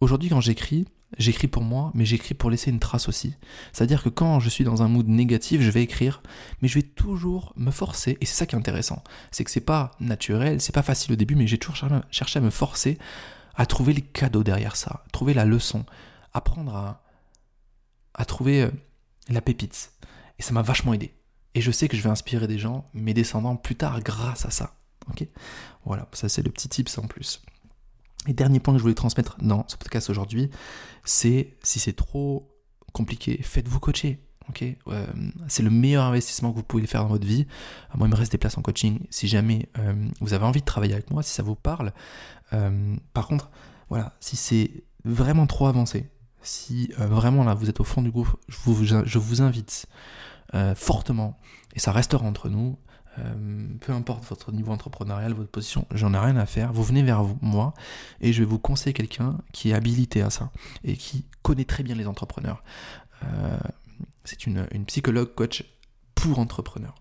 aujourd'hui 0.00 0.28
quand 0.28 0.40
j'écris, 0.40 0.86
j'écris 1.18 1.48
pour 1.48 1.62
moi, 1.62 1.92
mais 1.94 2.04
j'écris 2.04 2.34
pour 2.34 2.50
laisser 2.50 2.70
une 2.70 2.80
trace 2.80 3.08
aussi. 3.08 3.34
C'est-à-dire 3.72 4.02
que 4.02 4.08
quand 4.08 4.40
je 4.40 4.48
suis 4.48 4.64
dans 4.64 4.82
un 4.82 4.88
mood 4.88 5.08
négatif, 5.08 5.60
je 5.60 5.70
vais 5.70 5.82
écrire, 5.82 6.22
mais 6.60 6.68
je 6.68 6.74
vais 6.74 6.82
toujours 6.82 7.52
me 7.56 7.70
forcer, 7.70 8.18
et 8.20 8.26
c'est 8.26 8.34
ça 8.34 8.46
qui 8.46 8.54
est 8.54 8.58
intéressant, 8.58 9.02
c'est 9.30 9.44
que 9.44 9.50
c'est 9.50 9.60
pas 9.60 9.92
naturel, 10.00 10.60
c'est 10.60 10.74
pas 10.74 10.82
facile 10.82 11.12
au 11.12 11.16
début, 11.16 11.34
mais 11.34 11.46
j'ai 11.46 11.58
toujours 11.58 11.88
cherché 12.10 12.38
à 12.38 12.42
me 12.42 12.50
forcer 12.50 12.98
à 13.56 13.66
trouver 13.66 13.92
les 13.92 14.02
cadeaux 14.02 14.44
derrière 14.44 14.76
ça, 14.76 15.04
trouver 15.12 15.34
la 15.34 15.44
leçon, 15.44 15.84
apprendre 16.34 17.00
à, 18.14 18.24
trouver 18.26 18.62
euh, 18.62 18.70
la 19.28 19.40
pépite. 19.40 19.92
Et 20.38 20.42
ça 20.42 20.52
m'a 20.52 20.62
vachement 20.62 20.92
aidé. 20.92 21.14
Et 21.54 21.62
je 21.62 21.70
sais 21.70 21.88
que 21.88 21.96
je 21.96 22.02
vais 22.02 22.10
inspirer 22.10 22.46
des 22.46 22.58
gens, 22.58 22.88
mes 22.92 23.14
descendants, 23.14 23.56
plus 23.56 23.76
tard 23.76 24.00
grâce 24.00 24.44
à 24.44 24.50
ça. 24.50 24.74
Ok 25.10 25.26
Voilà, 25.84 26.08
ça 26.12 26.28
c'est 26.28 26.42
le 26.42 26.50
petit 26.50 26.68
tips 26.68 26.98
en 26.98 27.06
plus. 27.06 27.42
Et 28.26 28.32
dernier 28.32 28.60
point 28.60 28.74
que 28.74 28.78
je 28.78 28.82
voulais 28.82 28.94
transmettre 28.94 29.36
dans 29.40 29.64
ce 29.68 29.76
podcast 29.76 30.10
aujourd'hui, 30.10 30.50
c'est 31.04 31.54
si 31.62 31.78
c'est 31.78 31.92
trop 31.92 32.48
compliqué, 32.92 33.40
faites-vous 33.42 33.80
coacher. 33.80 34.20
Ok, 34.48 34.62
euh, 34.62 35.06
c'est 35.48 35.64
le 35.64 35.70
meilleur 35.70 36.04
investissement 36.04 36.52
que 36.52 36.56
vous 36.56 36.62
pouvez 36.62 36.86
faire 36.86 37.02
dans 37.02 37.08
votre 37.08 37.26
vie. 37.26 37.46
Euh, 37.90 37.98
moi, 37.98 38.06
il 38.06 38.10
me 38.12 38.16
reste 38.16 38.30
des 38.30 38.38
places 38.38 38.56
en 38.56 38.62
coaching. 38.62 39.00
Si 39.10 39.26
jamais 39.26 39.68
euh, 39.78 39.92
vous 40.20 40.34
avez 40.34 40.44
envie 40.44 40.60
de 40.60 40.64
travailler 40.64 40.92
avec 40.92 41.10
moi, 41.10 41.22
si 41.24 41.32
ça 41.32 41.42
vous 41.42 41.56
parle. 41.56 41.92
par 43.12 43.26
contre, 43.26 43.50
voilà, 43.88 44.14
si 44.20 44.36
c'est 44.36 44.84
vraiment 45.04 45.46
trop 45.46 45.66
avancé, 45.66 46.10
si 46.42 46.92
vraiment 46.96 47.42
là 47.42 47.54
vous 47.54 47.68
êtes 47.68 47.80
au 47.80 47.84
fond 47.84 48.02
du 48.02 48.10
groupe, 48.10 48.36
je 48.48 48.56
vous, 48.64 48.84
je 48.84 49.18
vous 49.18 49.42
invite 49.42 49.86
fortement, 50.76 51.38
et 51.74 51.80
ça 51.80 51.90
restera 51.90 52.24
entre 52.24 52.48
nous, 52.48 52.78
euh, 53.18 53.66
peu 53.80 53.92
importe 53.92 54.24
votre 54.24 54.52
niveau 54.52 54.72
entrepreneurial, 54.72 55.32
votre 55.32 55.50
position, 55.50 55.86
j'en 55.92 56.14
ai 56.14 56.18
rien 56.18 56.36
à 56.36 56.46
faire. 56.46 56.72
Vous 56.72 56.82
venez 56.82 57.02
vers 57.02 57.24
moi 57.40 57.74
et 58.20 58.32
je 58.32 58.42
vais 58.42 58.48
vous 58.48 58.58
conseiller 58.58 58.92
quelqu'un 58.92 59.38
qui 59.52 59.70
est 59.70 59.74
habilité 59.74 60.22
à 60.22 60.30
ça 60.30 60.50
et 60.84 60.96
qui 60.96 61.24
connaît 61.42 61.64
très 61.64 61.82
bien 61.82 61.94
les 61.94 62.06
entrepreneurs. 62.06 62.62
Euh, 63.24 63.58
c'est 64.24 64.46
une, 64.46 64.66
une 64.72 64.84
psychologue 64.84 65.34
coach 65.34 65.64
pour 66.14 66.38
entrepreneurs. 66.38 66.94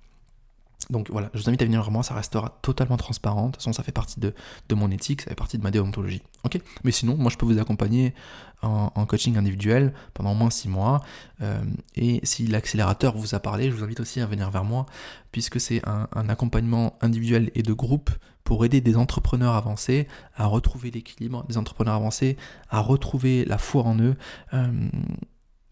Donc 0.89 1.09
voilà, 1.09 1.29
je 1.33 1.41
vous 1.41 1.49
invite 1.49 1.61
à 1.61 1.65
venir 1.65 1.81
vers 1.81 1.91
moi, 1.91 2.03
ça 2.03 2.13
restera 2.13 2.59
totalement 2.61 2.97
transparent. 2.97 3.47
De 3.47 3.51
toute 3.51 3.57
façon, 3.57 3.73
ça 3.73 3.83
fait 3.83 3.91
partie 3.91 4.19
de, 4.19 4.33
mon 4.73 4.91
éthique, 4.91 5.21
ça 5.21 5.29
fait 5.29 5.35
partie 5.35 5.57
de 5.57 5.63
ma 5.63 5.71
déontologie. 5.71 6.21
Ok? 6.43 6.59
Mais 6.83 6.91
sinon, 6.91 7.15
moi 7.17 7.31
je 7.31 7.37
peux 7.37 7.45
vous 7.45 7.59
accompagner 7.59 8.13
en, 8.61 9.05
coaching 9.05 9.37
individuel 9.37 9.93
pendant 10.13 10.31
au 10.31 10.35
moins 10.35 10.49
6 10.49 10.69
mois. 10.69 11.01
Euh, 11.41 11.61
et 11.95 12.19
si 12.23 12.47
l'accélérateur 12.47 13.15
vous 13.17 13.35
a 13.35 13.39
parlé, 13.39 13.69
je 13.69 13.75
vous 13.75 13.83
invite 13.83 13.99
aussi 13.99 14.21
à 14.21 14.25
venir 14.25 14.49
vers 14.49 14.63
moi, 14.63 14.85
puisque 15.31 15.59
c'est 15.59 15.81
un, 15.87 16.29
accompagnement 16.29 16.97
individuel 17.01 17.51
et 17.55 17.63
de 17.63 17.73
groupe 17.73 18.09
pour 18.43 18.63
aider 18.65 18.81
des 18.81 18.95
entrepreneurs 18.95 19.53
avancés 19.53 20.07
à 20.35 20.45
retrouver 20.45 20.91
l'équilibre, 20.91 21.45
des 21.47 21.57
entrepreneurs 21.57 21.95
avancés 21.95 22.37
à 22.69 22.79
retrouver 22.79 23.45
la 23.45 23.57
foi 23.57 23.83
en 23.83 23.99
eux. 23.99 24.15
Euh, 24.53 24.89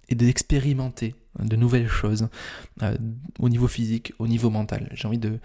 et 0.10 0.16
d'expérimenter 0.16 1.16
de 1.40 1.56
nouvelles 1.56 1.88
choses 1.88 2.30
euh, 2.82 2.98
au 3.40 3.50
niveau 3.50 3.68
physique, 3.68 4.14
au 4.20 4.28
niveau 4.28 4.50
mental. 4.50 4.90
J'ai 4.94 5.08
envie 5.08 5.18
de, 5.18 5.40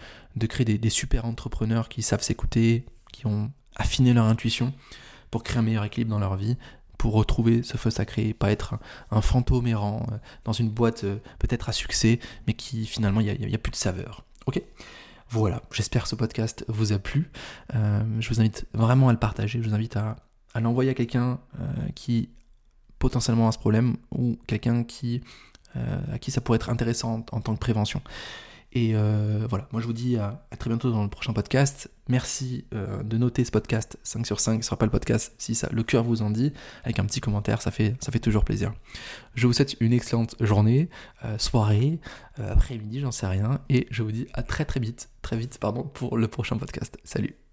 créer 0.46 0.64
des, 0.64 0.90
super 0.90 1.24
entrepreneurs 1.24 1.88
qui 1.88 2.03
savent 2.03 2.22
s'écouter, 2.22 2.85
qui 3.12 3.27
ont 3.27 3.51
affiné 3.77 4.12
leur 4.12 4.27
intuition 4.27 4.72
pour 5.31 5.42
créer 5.42 5.59
un 5.59 5.62
meilleur 5.62 5.85
équilibre 5.85 6.11
dans 6.11 6.18
leur 6.18 6.37
vie, 6.37 6.57
pour 6.96 7.12
retrouver 7.12 7.62
ce 7.62 7.77
feu 7.77 7.90
sacré, 7.90 8.35
pas 8.35 8.51
être 8.51 8.74
un, 9.11 9.20
fantôme 9.20 9.66
errant 9.66 10.07
euh, 10.11 10.16
dans 10.44 10.53
une 10.53 10.68
boîte 10.68 11.05
euh, 11.05 11.18
peut-être 11.38 11.68
à 11.68 11.72
succès, 11.72 12.18
mais 12.46 12.55
qui 12.55 12.87
finalement 12.87 13.20
il 13.20 13.46
n'y 13.46 13.55
a, 13.55 13.59
plus 13.59 13.70
de 13.70 13.77
saveur. 13.77 14.24
Ok? 14.46 14.61
Voilà, 15.31 15.62
j'espère 15.72 16.05
que 16.05 16.09
ce 16.09 16.16
podcast 16.16 16.64
vous 16.68 16.94
a 16.94 16.98
plu. 16.98 17.31
je 17.74 18.29
vous 18.31 18.40
invite 18.40 18.66
vraiment 18.72 19.11
à 19.11 19.12
le 19.12 19.18
partager, 19.18 19.61
je 19.62 19.68
vous 19.68 19.74
invite 19.74 19.94
à, 19.96 20.16
l'envoyer 20.55 20.90
à 20.90 20.94
quelqu'un 20.94 21.38
qui 21.94 22.31
potentiellement 22.98 23.46
à 23.46 23.53
ce 23.53 23.59
problème 23.59 23.96
ou 24.11 24.38
quelqu'un 24.46 24.85
qui, 24.85 25.20
à 25.74 26.18
qui 26.18 26.31
ça 26.31 26.40
pourrait 26.40 26.57
être 26.57 26.70
intéressant 26.70 27.24
en, 27.33 27.40
tant 27.40 27.54
que 27.54 27.61
prévention. 27.61 28.02
Et 28.72 28.94
euh, 28.94 29.46
voilà, 29.48 29.66
moi 29.72 29.81
je 29.81 29.87
vous 29.87 29.94
dis 29.94 30.18
à, 30.18 30.44
très 30.59 30.68
bientôt 30.68 30.90
dans 30.90 31.02
le 31.02 31.09
prochain 31.09 31.33
podcast. 31.33 31.90
Merci 32.09 32.66
euh, 32.74 33.02
de 33.02 33.16
noter 33.16 33.44
ce 33.44 33.50
podcast 33.50 33.98
5 34.02 34.26
sur 34.26 34.40
5, 34.40 34.62
ce 34.62 34.66
sera 34.66 34.76
pas 34.76 34.85
le 34.85 34.90
podcast 34.90 35.33
si 35.38 35.54
ça, 35.54 35.68
le 35.72 35.83
cœur 35.83 36.04
vous 36.04 36.20
en 36.20 36.31
dit, 36.31 36.52
avec 36.85 36.98
un 36.98 37.07
petit 37.07 37.20
commentaire, 37.20 37.62
ça 37.62 37.70
fait, 37.70 37.96
ça 38.00 38.12
fait 38.12 38.18
toujours 38.18 38.44
plaisir. 38.44 38.74
Je 39.35 39.46
vous 39.46 39.52
souhaite 39.54 39.76
une 39.81 39.92
excellente 39.92 40.37
journée, 40.40 40.90
soirée, 41.38 41.98
après-midi, 42.37 43.00
j'en 43.00 43.12
sais 43.12 43.26
rien, 43.26 43.61
et 43.70 43.87
je 43.90 44.02
vous 44.02 44.12
dis 44.12 44.26
à 44.35 44.42
très 44.42 44.64
très 44.64 44.81
vite, 44.81 45.09
très 45.22 45.37
vite 45.37 45.59
pardon, 45.59 45.83
pour 45.83 46.18
le 46.18 46.28
prochain 46.28 46.59
podcast. 46.59 46.98
Salut 47.04 47.47